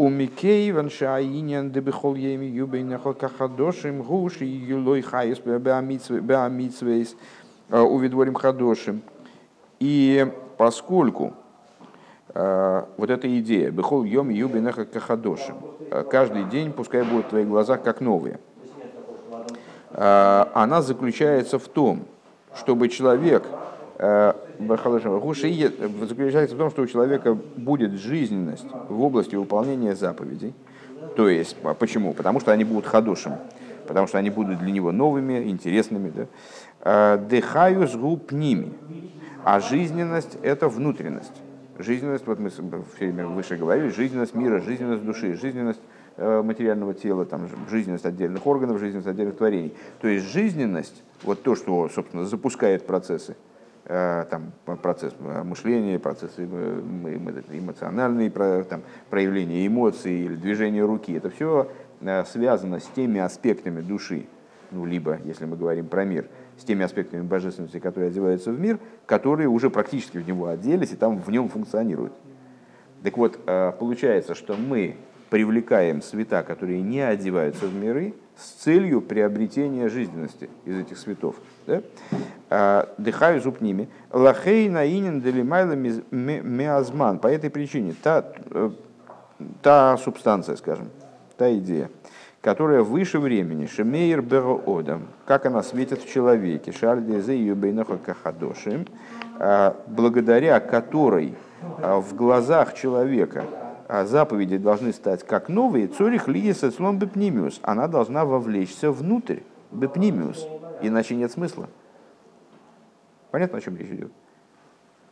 У 0.00 0.08
Микей 0.08 0.70
ваншаинян 0.70 1.72
дебихол 1.72 2.14
еми 2.14 2.44
юбейнахал 2.44 3.14
кахадошим 3.14 4.02
гуши 4.02 4.44
юлой 4.44 5.02
хайс 5.02 5.40
беамитсвейс 5.40 7.16
э, 7.68 7.80
увидворим 7.80 8.34
хадошим. 8.34 9.02
И 9.80 10.32
поскольку 10.56 11.34
э, 12.32 12.84
вот 12.96 13.10
эта 13.10 13.40
идея 13.40 13.72
бехол 13.72 14.04
йом 14.04 14.28
юбейнаха 14.28 14.84
кахадошим 14.84 15.56
э, 15.90 16.04
каждый 16.08 16.44
день 16.44 16.72
пускай 16.72 17.02
будет 17.02 17.26
в 17.26 17.30
твоих 17.30 17.48
глазах 17.48 17.82
как 17.82 18.00
новые, 18.00 18.38
она 19.90 20.82
заключается 20.82 21.58
в 21.58 21.66
том, 21.66 22.04
чтобы 22.54 22.88
человек 22.88 23.44
Гуши 23.98 25.72
заключается 26.02 26.54
в 26.54 26.58
том, 26.58 26.70
что 26.70 26.82
у 26.82 26.86
человека 26.86 27.34
будет 27.34 27.92
жизненность 27.92 28.66
в 28.88 29.02
области 29.02 29.34
выполнения 29.34 29.96
заповедей. 29.96 30.54
То 31.16 31.28
есть, 31.28 31.56
а 31.64 31.74
почему? 31.74 32.12
Потому 32.12 32.38
что 32.38 32.52
они 32.52 32.62
будут 32.62 32.86
ходушим, 32.86 33.32
потому 33.88 34.06
что 34.06 34.18
они 34.18 34.30
будут 34.30 34.60
для 34.60 34.70
него 34.70 34.92
новыми, 34.92 35.48
интересными. 35.50 36.28
А, 36.80 37.16
Дыхаю 37.16 37.88
с 37.88 37.96
губ 37.96 38.30
ними. 38.30 38.72
А 39.44 39.58
жизненность– 39.58 40.38
это 40.42 40.68
внутренность. 40.68 41.34
Жизненность, 41.78 42.26
вот 42.26 42.38
мы 42.38 42.50
все 42.50 42.62
время 42.98 43.26
выше 43.26 43.56
говорили, 43.56 43.88
жизненность 43.88 44.34
мира, 44.34 44.60
жизненность 44.60 45.04
души, 45.04 45.34
жизненность 45.34 45.80
э, 46.16 46.42
материального 46.42 46.92
тела, 46.92 47.24
там, 47.24 47.48
жизненность 47.70 48.04
отдельных 48.04 48.46
органов, 48.46 48.78
жизненность 48.80 49.06
отдельных 49.06 49.36
творений. 49.36 49.74
То 50.00 50.08
есть 50.08 50.26
жизненность, 50.26 51.02
вот 51.22 51.42
то, 51.42 51.54
что, 51.54 51.88
собственно, 51.88 52.24
запускает 52.24 52.84
процессы, 52.84 53.36
Э, 53.36 53.57
там, 53.88 54.52
процесс 54.82 55.14
э, 55.18 55.42
мышления, 55.42 55.98
процесс 55.98 56.38
эмоциональный, 56.38 58.28
там, 58.28 58.82
проявление 59.08 59.66
эмоций 59.66 60.12
или 60.12 60.36
движение 60.36 60.84
руки. 60.84 61.14
Это 61.14 61.30
все 61.30 61.70
э, 62.00 62.24
связано 62.24 62.80
с 62.80 62.86
теми 62.88 63.18
аспектами 63.18 63.80
души, 63.80 64.26
ну, 64.70 64.84
либо, 64.84 65.18
если 65.24 65.46
мы 65.46 65.56
говорим 65.56 65.86
про 65.86 66.04
мир, 66.04 66.26
с 66.58 66.64
теми 66.64 66.84
аспектами 66.84 67.22
божественности, 67.22 67.78
которые 67.78 68.10
одеваются 68.10 68.52
в 68.52 68.60
мир, 68.60 68.78
которые 69.06 69.48
уже 69.48 69.70
практически 69.70 70.18
в 70.18 70.28
него 70.28 70.48
оделись 70.48 70.92
и 70.92 70.96
там 70.96 71.18
в 71.22 71.30
нем 71.30 71.48
функционируют. 71.48 72.12
Так 73.02 73.16
вот, 73.16 73.38
э, 73.46 73.72
получается, 73.78 74.34
что 74.34 74.54
мы 74.54 74.96
привлекаем 75.30 76.02
света, 76.02 76.42
которые 76.42 76.80
не 76.80 77.00
одеваются 77.00 77.66
в 77.66 77.74
миры, 77.74 78.14
с 78.36 78.62
целью 78.62 79.00
приобретения 79.00 79.88
жизненности 79.88 80.48
из 80.64 80.78
этих 80.78 80.98
светов. 80.98 81.36
Да? 81.66 82.86
Дыхаю 82.96 83.40
зуб 83.40 83.60
ними. 83.60 83.88
Лахей 84.12 84.68
наинен 84.68 85.20
делимайла 85.20 85.72
миазман. 85.72 87.18
По 87.18 87.26
этой 87.26 87.50
причине 87.50 87.94
та, 88.00 88.24
э, 88.50 88.70
та 89.60 89.96
субстанция, 89.98 90.56
скажем, 90.56 90.88
та 91.36 91.52
идея, 91.54 91.90
которая 92.40 92.82
выше 92.82 93.18
времени, 93.18 93.66
шемейр 93.66 94.22
бероодам, 94.22 95.08
как 95.26 95.46
она 95.46 95.62
светит 95.62 96.02
в 96.02 96.10
человеке, 96.10 96.72
шальдезе 96.72 97.36
ее 97.36 97.54
бейнаха 97.54 97.98
кахадошим, 97.98 98.86
а, 99.38 99.76
благодаря 99.86 100.60
которой 100.60 101.34
а, 101.82 102.00
в 102.00 102.14
глазах 102.14 102.74
человека 102.74 103.44
а 103.50 103.67
заповеди 103.88 104.58
должны 104.58 104.92
стать 104.92 105.24
как 105.26 105.48
новые, 105.48 105.88
цорих 105.88 106.28
лиеса 106.28 106.70
слон 106.70 106.98
бепнимиус. 106.98 107.60
Она 107.62 107.88
должна 107.88 108.24
вовлечься 108.24 108.92
внутрь, 108.92 109.38
бепнимиус, 109.72 110.46
иначе 110.82 111.16
нет 111.16 111.32
смысла. 111.32 111.68
Понятно, 113.30 113.58
о 113.58 113.60
чем 113.60 113.76
речь 113.76 113.90
идет? 113.90 114.12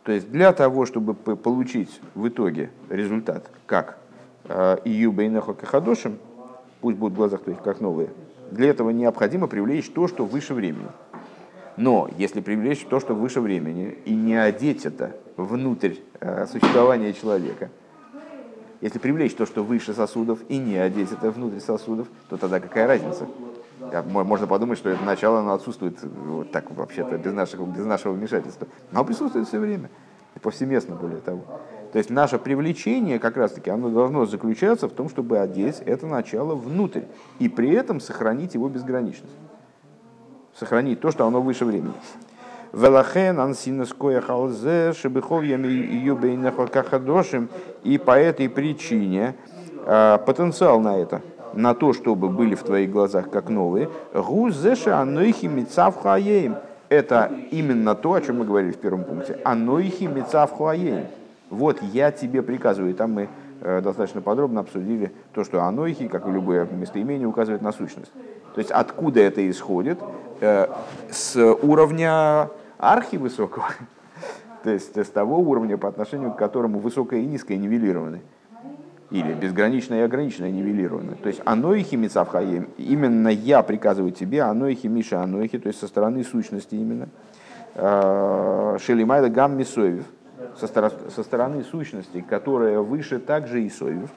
То 0.05 0.13
есть 0.13 0.31
для 0.31 0.53
того, 0.53 0.87
чтобы 0.87 1.15
получить 1.15 2.01
в 2.15 2.29
итоге 2.29 2.71
результат, 2.91 3.51
как 3.67 3.99
Ию 4.85 5.11
Бейнахо 5.11 5.55
Кахадошим, 5.55 6.19
пусть 6.81 6.99
будут 6.99 7.15
в 7.15 7.17
глазах 7.17 7.43
твоих 7.43 7.63
как 7.63 7.81
новые, 7.81 8.11
для 8.51 8.69
этого 8.69 8.91
необходимо 8.91 9.49
привлечь 9.49 9.91
то, 9.91 10.07
что 10.07 10.25
выше 10.25 10.55
времени. 10.55 10.89
Но 11.77 12.09
если 12.17 12.41
привлечь 12.41 12.87
то, 12.89 13.01
что 13.01 13.15
выше 13.15 13.41
времени, 13.41 13.99
и 14.05 14.15
не 14.15 14.35
одеть 14.35 14.87
это 14.87 15.17
внутрь 15.37 15.95
э, 16.21 16.47
существования 16.47 17.13
человека– 17.13 17.71
если 18.87 19.01
привлечь 19.01 19.35
то, 19.35 19.47
что 19.47 19.65
выше 19.65 19.95
сосудов, 19.95 20.39
и 20.49 20.59
не 20.59 20.77
одеть 20.77 21.11
это 21.11 21.33
внутрь 21.33 21.59
сосудов, 21.59 22.07
то 22.29 22.37
тогда 22.37 22.61
какая 22.61 22.87
разница? 22.87 23.27
Можно 24.05 24.47
подумать, 24.47 24.79
что 24.79 24.91
это 24.91 25.03
начало 25.05 25.41
оно 25.41 25.55
отсутствует 25.55 25.99
вот 26.03 26.53
так 26.53 26.71
вообще-то, 26.71 27.19
без 27.19 27.33
нашего, 27.33 27.67
без 27.67 27.85
нашего 27.85 28.13
вмешательства. 28.13 28.69
Но 28.93 29.01
оно 29.01 29.07
присутствует 29.09 29.49
все 29.49 29.59
время, 29.59 29.91
и 30.37 30.39
повсеместно 30.39 30.95
более 30.95 31.19
того. 31.19 31.43
То 31.91 31.99
есть 31.99 32.11
наше 32.11 32.39
привлечение, 32.39 33.19
как 33.19 33.37
раз-таки, 33.37 33.71
оно 33.71 33.89
должно 33.89 34.25
заключаться 34.25 34.89
в 34.89 34.93
том, 34.93 35.09
чтобы 35.09 35.39
одеть 35.39 35.81
это 35.85 36.07
начало 36.07 36.55
внутрь, 36.55 37.03
и 37.41 37.49
при 37.49 37.71
этом 37.73 37.99
сохранить 37.99 38.55
его 38.55 38.69
безграничность. 38.69 39.35
Сохранить 40.55 41.01
то, 41.01 41.11
что 41.11 41.27
оно 41.27 41.43
выше 41.43 41.65
времени. 41.65 41.95
Велахен 42.77 43.41
ансинаскоя 43.41 44.21
халзе 44.21 44.93
шебехол 44.93 45.41
юбейнехо 45.41 46.67
кахадошим. 46.67 47.49
И 47.85 47.97
по 47.97 48.11
этой 48.11 48.51
причине 48.51 49.35
а, 49.87 50.19
потенциал 50.19 50.79
на 50.81 50.99
это, 50.99 51.23
на 51.55 51.73
то, 51.73 51.95
чтобы 51.95 52.29
были 52.29 52.55
в 52.55 52.63
твоих 52.63 52.91
глазах 52.91 53.31
как 53.31 53.49
новые, 53.49 53.89
гузеши 54.13 54.91
анойхи 54.91 55.47
мицав 55.47 56.03
хаеем. 56.03 56.57
Это 56.91 57.33
именно 57.51 57.95
то, 57.95 58.13
о 58.13 58.21
чем 58.21 58.41
мы 58.41 58.45
говорили 58.45 58.73
в 58.73 58.79
первом 58.79 59.05
пункте. 59.05 59.39
Анойхи 59.43 60.05
мицав 60.05 60.53
хаеем. 60.59 61.07
Вот 61.49 61.81
я 61.81 62.11
тебе 62.11 62.43
приказываю. 62.43 62.91
И 62.91 62.95
там 62.95 63.13
мы 63.13 63.29
э, 63.63 63.81
достаточно 63.81 64.21
подробно 64.21 64.61
обсудили 64.61 65.13
то, 65.33 65.45
что 65.45 65.63
анойхи, 65.63 66.09
как 66.09 66.29
и 66.29 66.31
любое 66.31 66.67
местоимение, 66.71 67.27
указывает 67.27 67.63
на 67.63 67.73
сущность. 67.73 68.13
То 68.55 68.59
есть 68.59 68.71
откуда 68.71 69.21
это 69.21 69.49
исходит? 69.49 69.99
Э, 70.43 70.67
с 71.11 71.37
уровня 71.63 72.51
архивысокого, 72.79 73.67
то 74.63 74.71
есть 74.71 74.97
с 74.97 75.09
того 75.09 75.39
уровня, 75.39 75.77
по 75.77 75.89
отношению 75.89 76.33
к 76.33 76.37
которому 76.37 76.79
высокое 76.79 77.21
и 77.21 77.27
низкое 77.27 77.57
нивелированы. 77.57 78.21
Или 79.11 79.35
безграничное 79.35 80.01
и 80.01 80.03
ограниченное 80.03 80.51
нивелированы. 80.51 81.15
То 81.15 81.29
есть 81.29 81.41
оно 81.45 81.75
и 81.75 81.83
химицав 81.85 82.29
хаем. 82.29 82.69
Именно 82.77 83.29
я 83.29 83.63
приказываю 83.63 84.11
тебе, 84.11 84.43
оно 84.43 84.67
и 84.67 84.75
химиша, 84.75 85.23
оно 85.23 85.43
и 85.43 85.49
то 85.49 85.69
есть 85.69 85.79
со 85.79 85.87
стороны 85.87 86.25
сущности 86.25 86.75
именно. 86.75 87.09
А, 87.77 88.77
Шелимайда 88.81 89.29
гам 89.29 89.57
мисоев. 89.57 90.05
Со, 90.59 90.67
со 90.67 91.23
стороны 91.23 91.63
сущности, 91.63 92.25
которая 92.29 92.81
выше 92.81 93.19
также 93.19 93.63
и 93.63 93.71
соев, 93.71 94.11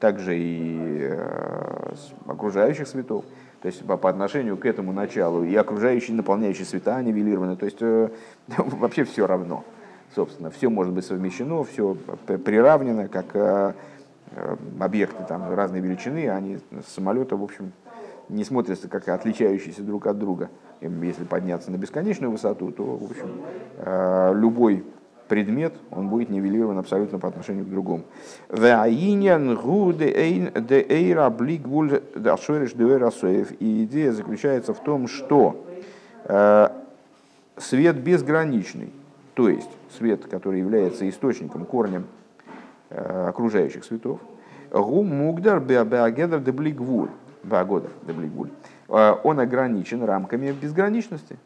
также 0.00 0.36
и 0.36 0.98
э, 1.02 1.92
окружающих 2.26 2.88
светов. 2.88 3.24
То 3.62 3.66
есть 3.66 3.84
по, 3.84 3.96
по 3.96 4.08
отношению 4.08 4.56
к 4.56 4.64
этому 4.64 4.92
началу 4.92 5.44
и 5.44 5.54
окружающие, 5.54 6.16
наполняющие 6.16 6.64
света 6.64 7.02
нивелированы. 7.02 7.56
То 7.56 7.66
есть 7.66 7.78
э, 7.80 8.08
вообще 8.56 9.04
все 9.04 9.26
равно, 9.26 9.64
собственно. 10.14 10.50
Все 10.50 10.70
может 10.70 10.94
быть 10.94 11.04
совмещено, 11.04 11.62
все 11.64 11.94
приравнено, 12.26 13.08
как 13.08 13.26
э, 13.34 13.74
э, 14.32 14.56
объекты 14.78 15.24
там, 15.28 15.54
разной 15.54 15.80
величины, 15.80 16.30
они 16.30 16.58
с 16.86 16.92
самолета, 16.92 17.36
в 17.36 17.42
общем, 17.42 17.72
не 18.30 18.44
смотрятся 18.44 18.88
как 18.88 19.08
отличающиеся 19.08 19.82
друг 19.82 20.06
от 20.06 20.18
друга. 20.18 20.48
Если 20.80 21.24
подняться 21.24 21.70
на 21.70 21.76
бесконечную 21.76 22.30
высоту, 22.30 22.72
то, 22.72 22.82
в 22.82 23.10
общем, 23.10 23.42
э, 23.76 24.32
любой 24.34 24.84
предмет, 25.30 25.72
он 25.92 26.08
будет 26.08 26.28
нивелирован 26.28 26.78
абсолютно 26.78 27.20
по 27.20 27.28
отношению 27.28 27.64
к 27.64 27.68
другому. 27.68 28.02
И 33.60 33.84
идея 33.84 34.10
заключается 34.10 34.74
в 34.74 34.82
том, 34.82 35.06
что 35.06 35.64
э, 36.24 36.68
свет 37.56 37.96
безграничный, 37.96 38.92
то 39.34 39.48
есть 39.48 39.70
свет, 39.96 40.24
который 40.26 40.58
является 40.58 41.08
источником, 41.08 41.64
корнем 41.64 42.06
э, 42.90 43.28
окружающих 43.28 43.84
светов, 43.84 44.18
гум 44.72 45.06
мугдар 45.06 45.60
беагедр 45.60 46.40
деблигвуль, 46.40 47.10
э, 48.88 49.14
он 49.22 49.38
ограничен 49.38 50.02
рамками 50.02 50.50
безграничности, 50.50 51.38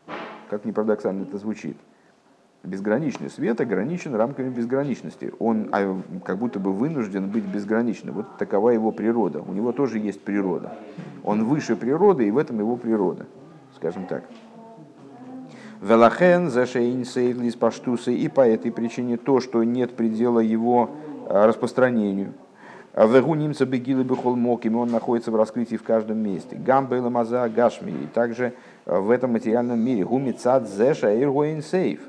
как 0.48 0.64
ни 0.64 0.72
парадоксально 0.72 1.24
это 1.24 1.36
звучит. 1.36 1.76
Безграничный 2.64 3.28
свет 3.28 3.60
ограничен 3.60 4.14
рамками 4.14 4.48
безграничности. 4.48 5.34
Он 5.38 5.68
а, 5.70 6.00
как 6.24 6.38
будто 6.38 6.58
бы 6.58 6.72
вынужден 6.72 7.28
быть 7.28 7.44
безграничным. 7.44 8.14
Вот 8.14 8.38
такова 8.38 8.70
его 8.70 8.90
природа. 8.90 9.42
У 9.42 9.52
него 9.52 9.72
тоже 9.72 9.98
есть 9.98 10.22
природа. 10.22 10.72
Он 11.24 11.44
выше 11.44 11.76
природы, 11.76 12.26
и 12.26 12.30
в 12.30 12.38
этом 12.38 12.58
его 12.58 12.76
природа, 12.76 13.26
скажем 13.76 14.06
так. 14.06 14.24
Велахен 15.82 16.48
зашейн 16.48 17.04
сейдлис 17.04 17.54
паштусы, 17.54 18.14
и 18.14 18.28
по 18.28 18.40
этой 18.40 18.72
причине 18.72 19.18
то, 19.18 19.40
что 19.40 19.62
нет 19.62 19.94
предела 19.94 20.40
его 20.40 20.88
а, 21.28 21.46
распространению. 21.46 22.32
Вегу 22.94 23.34
немца 23.34 23.66
бегилы 23.66 24.04
бехол 24.04 24.36
моким, 24.36 24.76
он 24.76 24.88
находится 24.88 25.30
в 25.30 25.36
раскрытии 25.36 25.76
в 25.76 25.82
каждом 25.82 26.18
месте. 26.18 26.56
Гамбейла 26.56 27.10
маза 27.10 27.46
гашми, 27.50 27.90
и 27.90 28.06
также 28.06 28.54
а, 28.86 29.00
в 29.00 29.10
этом 29.10 29.32
материальном 29.32 29.80
мире. 29.80 30.06
Гумицад 30.06 30.66
зеша 30.66 31.14
иргоин 31.14 31.60
сейф 31.60 32.00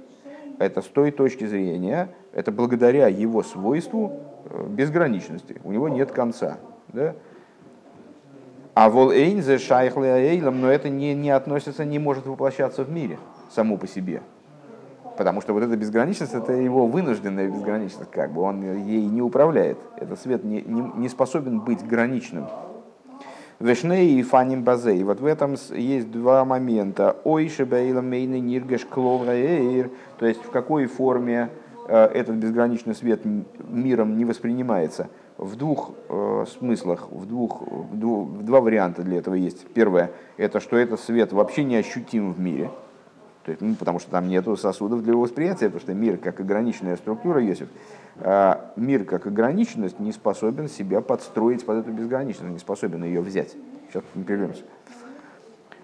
это 0.59 0.81
с 0.81 0.85
той 0.85 1.11
точки 1.11 1.45
зрения, 1.45 2.09
это 2.33 2.51
благодаря 2.51 3.07
его 3.07 3.43
свойству 3.43 4.19
э, 4.45 4.67
безграничности. 4.67 5.61
У 5.63 5.71
него 5.71 5.89
нет 5.89 6.11
конца. 6.11 6.57
Да? 6.89 7.15
А 8.73 8.89
вол 8.89 9.11
эйнзе 9.11 9.57
шайхле 9.57 10.09
эйлам, 10.09 10.59
но 10.61 10.69
это 10.69 10.89
не, 10.89 11.13
не 11.13 11.29
относится, 11.29 11.85
не 11.85 11.99
может 11.99 12.25
воплощаться 12.25 12.83
в 12.83 12.91
мире 12.91 13.17
само 13.49 13.77
по 13.77 13.87
себе. 13.87 14.21
Потому 15.17 15.39
что 15.39 15.53
вот 15.53 15.63
эта 15.63 15.77
безграничность, 15.77 16.33
это 16.33 16.51
его 16.51 16.87
вынужденная 16.87 17.47
безграничность, 17.47 18.11
как 18.11 18.33
бы 18.33 18.41
он 18.41 18.61
ей 18.85 19.05
не 19.05 19.21
управляет. 19.21 19.77
Этот 19.97 20.19
свет 20.19 20.43
не, 20.43 20.61
не, 20.61 20.81
не 20.95 21.07
способен 21.07 21.61
быть 21.61 21.85
граничным. 21.87 22.47
Вешней 23.59 24.19
и 24.19 24.23
фаним 24.23 24.63
базей. 24.63 25.03
Вот 25.03 25.21
в 25.21 25.25
этом 25.25 25.55
есть 25.73 26.11
два 26.11 26.43
момента. 26.43 27.15
Ой, 27.23 27.47
шебейла 27.47 28.01
мейны 28.01 28.39
ниргеш 28.39 28.85
кловраэйр. 28.85 29.91
То 30.19 30.25
есть 30.25 30.43
в 30.43 30.49
какой 30.49 30.87
форме 30.87 31.49
э, 31.87 32.05
этот 32.07 32.35
безграничный 32.35 32.95
свет 32.95 33.21
миром 33.69 34.17
не 34.17 34.25
воспринимается. 34.25 35.09
В 35.37 35.55
двух 35.55 35.91
э, 36.09 36.45
смыслах, 36.59 37.07
в, 37.11 37.25
двух, 37.25 37.61
в, 37.61 38.43
два 38.43 38.59
варианта 38.59 39.03
для 39.03 39.19
этого 39.19 39.35
есть. 39.35 39.65
Первое, 39.73 40.11
это 40.37 40.59
что 40.59 40.77
этот 40.77 40.99
свет 40.99 41.31
вообще 41.31 41.63
не 41.63 41.77
ощутим 41.77 42.33
в 42.33 42.39
мире. 42.39 42.71
То 43.45 43.51
есть, 43.51 43.61
ну, 43.61 43.75
потому 43.75 43.99
что 43.99 44.09
там 44.09 44.27
нет 44.27 44.45
сосудов 44.59 45.03
для 45.03 45.13
восприятия, 45.13 45.65
потому 45.65 45.81
что 45.81 45.93
мир 45.93 46.17
как 46.17 46.39
ограниченная 46.39 46.97
структура, 46.97 47.43
Йосиф, 47.43 47.67
а 48.17 48.71
мир 48.75 49.05
как 49.05 49.27
ограниченность 49.27 49.99
не 49.99 50.11
способен 50.11 50.67
себя 50.67 50.99
подстроить 51.01 51.63
под 51.63 51.77
эту 51.77 51.91
безграничность, 51.91 52.51
не 52.51 52.59
способен 52.59 53.03
ее 53.03 53.21
взять. 53.21 53.55
Сейчас 53.87 54.03
мы 54.15 54.23
прервемся. 54.23 54.63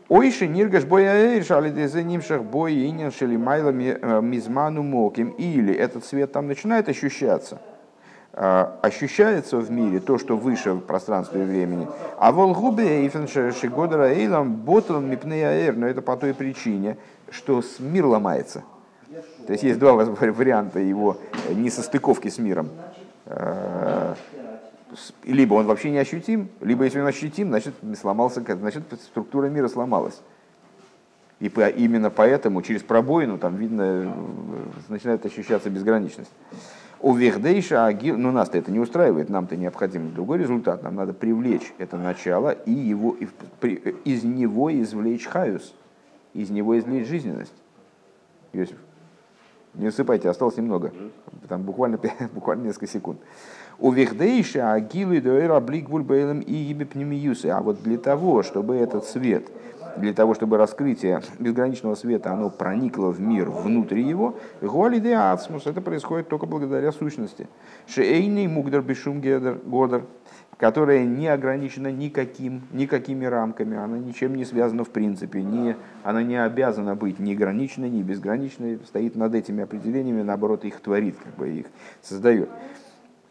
Ойши 0.10 0.48
ниргаш 0.48 0.86
боя 0.86 1.42
за 1.42 2.04
нимшах 2.04 2.44
бой 2.44 2.74
инин 2.86 3.12
шели 3.12 3.38
майла 3.38 3.70
э, 3.70 4.22
мизману 4.22 4.84
моким. 4.84 5.30
Или 5.30 5.74
этот 5.74 6.04
свет 6.04 6.32
там 6.34 6.48
начинает 6.48 6.90
ощущаться. 6.90 7.62
а, 8.34 8.78
ощущается 8.82 9.58
в 9.58 9.72
мире 9.72 10.00
то, 10.00 10.18
что 10.18 10.38
выше 10.38 10.76
пространства 10.76 11.38
и 11.38 11.44
времени. 11.44 11.88
А 12.18 12.32
волгубе 12.32 13.06
и 13.06 13.10
шигодера 13.10 14.10
эйлам 14.10 14.56
ботл 14.56 15.00
мипнеяэр, 15.00 15.76
но 15.76 15.88
это 15.88 16.02
по 16.02 16.16
той 16.18 16.34
причине, 16.34 16.98
что 17.32 17.64
мир 17.80 18.06
ломается. 18.06 18.64
То 19.46 19.54
есть 19.54 19.64
есть 19.64 19.80
два 19.80 19.94
варианта 19.94 20.80
его 20.80 21.18
несостыковки 21.50 22.30
с 22.30 22.38
миром. 22.38 22.70
А, 23.26 24.16
либо 25.24 25.54
он 25.56 25.66
вообще 25.66 25.90
не 25.90 25.98
ощутим, 25.98 26.50
либо 26.60 26.84
если 26.84 27.00
он 27.00 27.08
ощутим, 27.08 27.50
значит 27.50 27.74
сломался, 28.00 28.42
значит 28.42 28.84
структура 29.04 29.48
мира 29.48 29.68
сломалась. 29.68 30.22
И 31.40 31.48
именно 31.48 32.10
поэтому 32.12 32.62
через 32.62 32.84
пробоину 32.84 33.38
там 33.38 33.56
видно, 33.56 34.14
начинает 34.90 35.26
ощущаться 35.26 35.70
безграничность. 35.70 36.32
У 37.00 37.14
Вехдейша 37.14 37.88
Агил, 37.88 38.16
но 38.16 38.32
нас-то 38.32 38.60
это 38.60 38.72
не 38.72 38.80
устраивает, 38.80 39.28
нам-то 39.28 39.58
необходим 39.58 40.14
другой 40.14 40.38
результат, 40.38 40.84
нам 40.84 40.96
надо 40.96 41.14
привлечь 41.14 41.74
это 41.80 41.98
начало 41.98 42.52
и 42.52 42.72
его, 42.72 43.18
и, 43.20 43.28
из 44.06 44.24
него 44.24 44.72
извлечь 44.72 45.26
хаюс, 45.26 45.74
из 46.34 46.50
него 46.50 46.78
извлечь 46.78 47.08
жизненность. 47.08 47.54
Йосиф, 48.54 48.78
не 49.74 49.88
усыпайте, 49.88 50.30
осталось 50.30 50.58
немного, 50.58 50.92
там 51.48 51.64
буквально, 51.64 52.00
буквально 52.34 52.64
несколько 52.64 52.88
секунд. 52.88 53.20
У 53.80 53.92
Вехдейша 53.92 54.74
Агилы 54.74 55.22
Дуэра 55.22 55.60
Бликвуль 55.60 56.04
Бейлем 56.04 56.42
и 56.42 56.54
Ебепнемиюсы. 56.54 57.48
А 57.48 57.62
вот 57.62 57.82
для 57.82 57.98
того, 57.98 58.44
чтобы 58.44 58.76
этот 58.76 59.06
свет– 59.06 59.50
для 59.98 60.14
того, 60.14 60.34
чтобы 60.34 60.58
раскрытие 60.58 61.22
безграничного 61.40 61.96
света 61.96 62.32
оно 62.32 62.50
проникло 62.50 63.08
в 63.08 63.20
мир 63.20 63.50
внутри 63.50 64.04
его, 64.04 64.36
голиде 64.62 65.16
ацмус, 65.16 65.66
это 65.66 65.82
происходит 65.82 66.30
только 66.30 66.46
благодаря 66.46 66.92
сущности. 66.92 67.48
Шейный 67.88 68.48
мугдер 68.48 68.82
бешум 68.82 69.22
годер, 69.22 69.60
которая 70.62 71.06
не 71.06 71.28
ограничена 71.28 71.92
никаким, 71.92 72.62
никакими 72.72 73.26
рамками, 73.26 73.76
она 73.76 73.98
ничем 73.98 74.36
не 74.36 74.46
связана 74.46 74.84
в 74.84 74.92
принципе, 74.92 75.42
не, 75.42 75.76
она 76.04 76.22
не 76.22 76.36
обязана 76.36 76.96
быть 76.96 77.18
ни 77.18 77.34
ограниченной, 77.34 77.90
ни 77.90 78.04
безграничной, 78.04 78.80
стоит 78.86 79.16
над 79.16 79.34
этими 79.34 79.64
определениями, 79.64 80.22
наоборот, 80.22 80.64
их 80.64 80.80
творит, 80.80 81.16
как 81.22 81.34
бы 81.34 81.50
их 81.50 81.66
создает. 82.04 82.48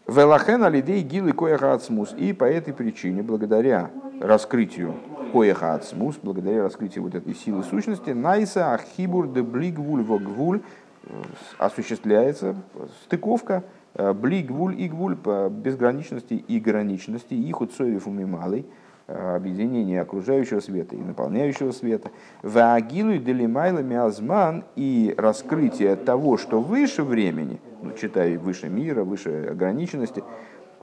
Велахен 0.08 0.64
алидей 0.64 1.02
гилы 1.02 1.32
кояха 1.32 1.72
ацмус. 1.72 2.12
И 2.18 2.32
по 2.32 2.42
этой 2.42 2.74
причине, 2.74 3.22
благодаря 3.22 3.92
раскрытию 4.20 4.96
коеха 5.32 5.74
ацмус, 5.74 6.18
благодаря 6.20 6.64
раскрытию 6.64 7.04
вот 7.04 7.14
этой 7.14 7.36
силы 7.36 7.62
сущности, 7.62 8.10
найса 8.10 8.74
ахибур 8.74 9.28
де 9.28 9.42
блигвуль 9.42 10.02
вогвуль 10.02 10.62
э, 11.04 11.22
осуществляется 11.58 12.56
стыковка 13.04 13.62
э, 13.94 14.12
блигвуль 14.12 14.80
и 14.80 14.88
гвуль 14.88 15.16
по 15.16 15.48
безграничности 15.50 16.34
и 16.34 16.60
граничности, 16.60 17.34
их 17.34 17.60
уцоев 17.60 18.06
умималый, 18.06 18.66
э, 19.06 19.36
объединение 19.36 20.00
окружающего 20.00 20.60
света 20.60 20.96
и 20.96 21.00
наполняющего 21.00 21.72
света, 21.72 22.10
ваагилу 22.42 23.16
делимайла 23.16 23.80
миазман 23.80 24.64
и 24.76 25.14
раскрытие 25.16 25.96
того, 25.96 26.36
что 26.36 26.60
выше 26.60 27.02
времени, 27.02 27.60
ну, 27.82 27.92
читай 27.92 28.36
выше 28.36 28.68
мира, 28.68 29.04
выше 29.04 29.48
ограниченности, 29.50 30.22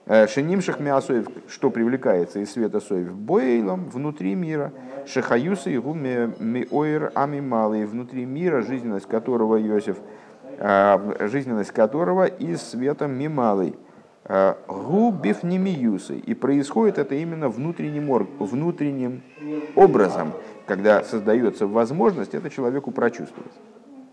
Э, 0.10 0.26
Шенимших 0.26 0.80
мясоев, 0.80 1.28
что 1.50 1.70
привлекается 1.70 2.40
из 2.40 2.52
света 2.52 2.80
соев, 2.80 3.12
бойлом 3.14 3.90
внутри 3.90 4.36
мира. 4.36 4.72
Шехаюса 5.06 5.70
и 5.70 5.78
гуме 5.78 6.32
миоир 6.40 7.12
ами 7.14 7.42
малый, 7.42 7.86
внутри 7.86 8.24
мира, 8.24 8.62
жизненность 8.62 9.06
которого 9.06 9.62
Иосиф, 9.62 9.98
жизненность 10.60 11.72
которого 11.72 12.26
из 12.26 12.62
света 12.62 13.08
мималый. 13.08 13.76
Э, 14.30 14.56
Губив 14.68 15.44
немиюсы. 15.44 16.18
И 16.18 16.34
происходит 16.34 16.98
это 16.98 17.16
именно 17.16 17.48
внутренним, 17.48 18.28
внутренним 18.40 19.22
образом, 19.76 20.34
когда 20.66 21.04
создается 21.04 21.66
возможность 21.66 22.34
это 22.34 22.50
человеку 22.50 22.92
прочувствовать. 22.92 23.54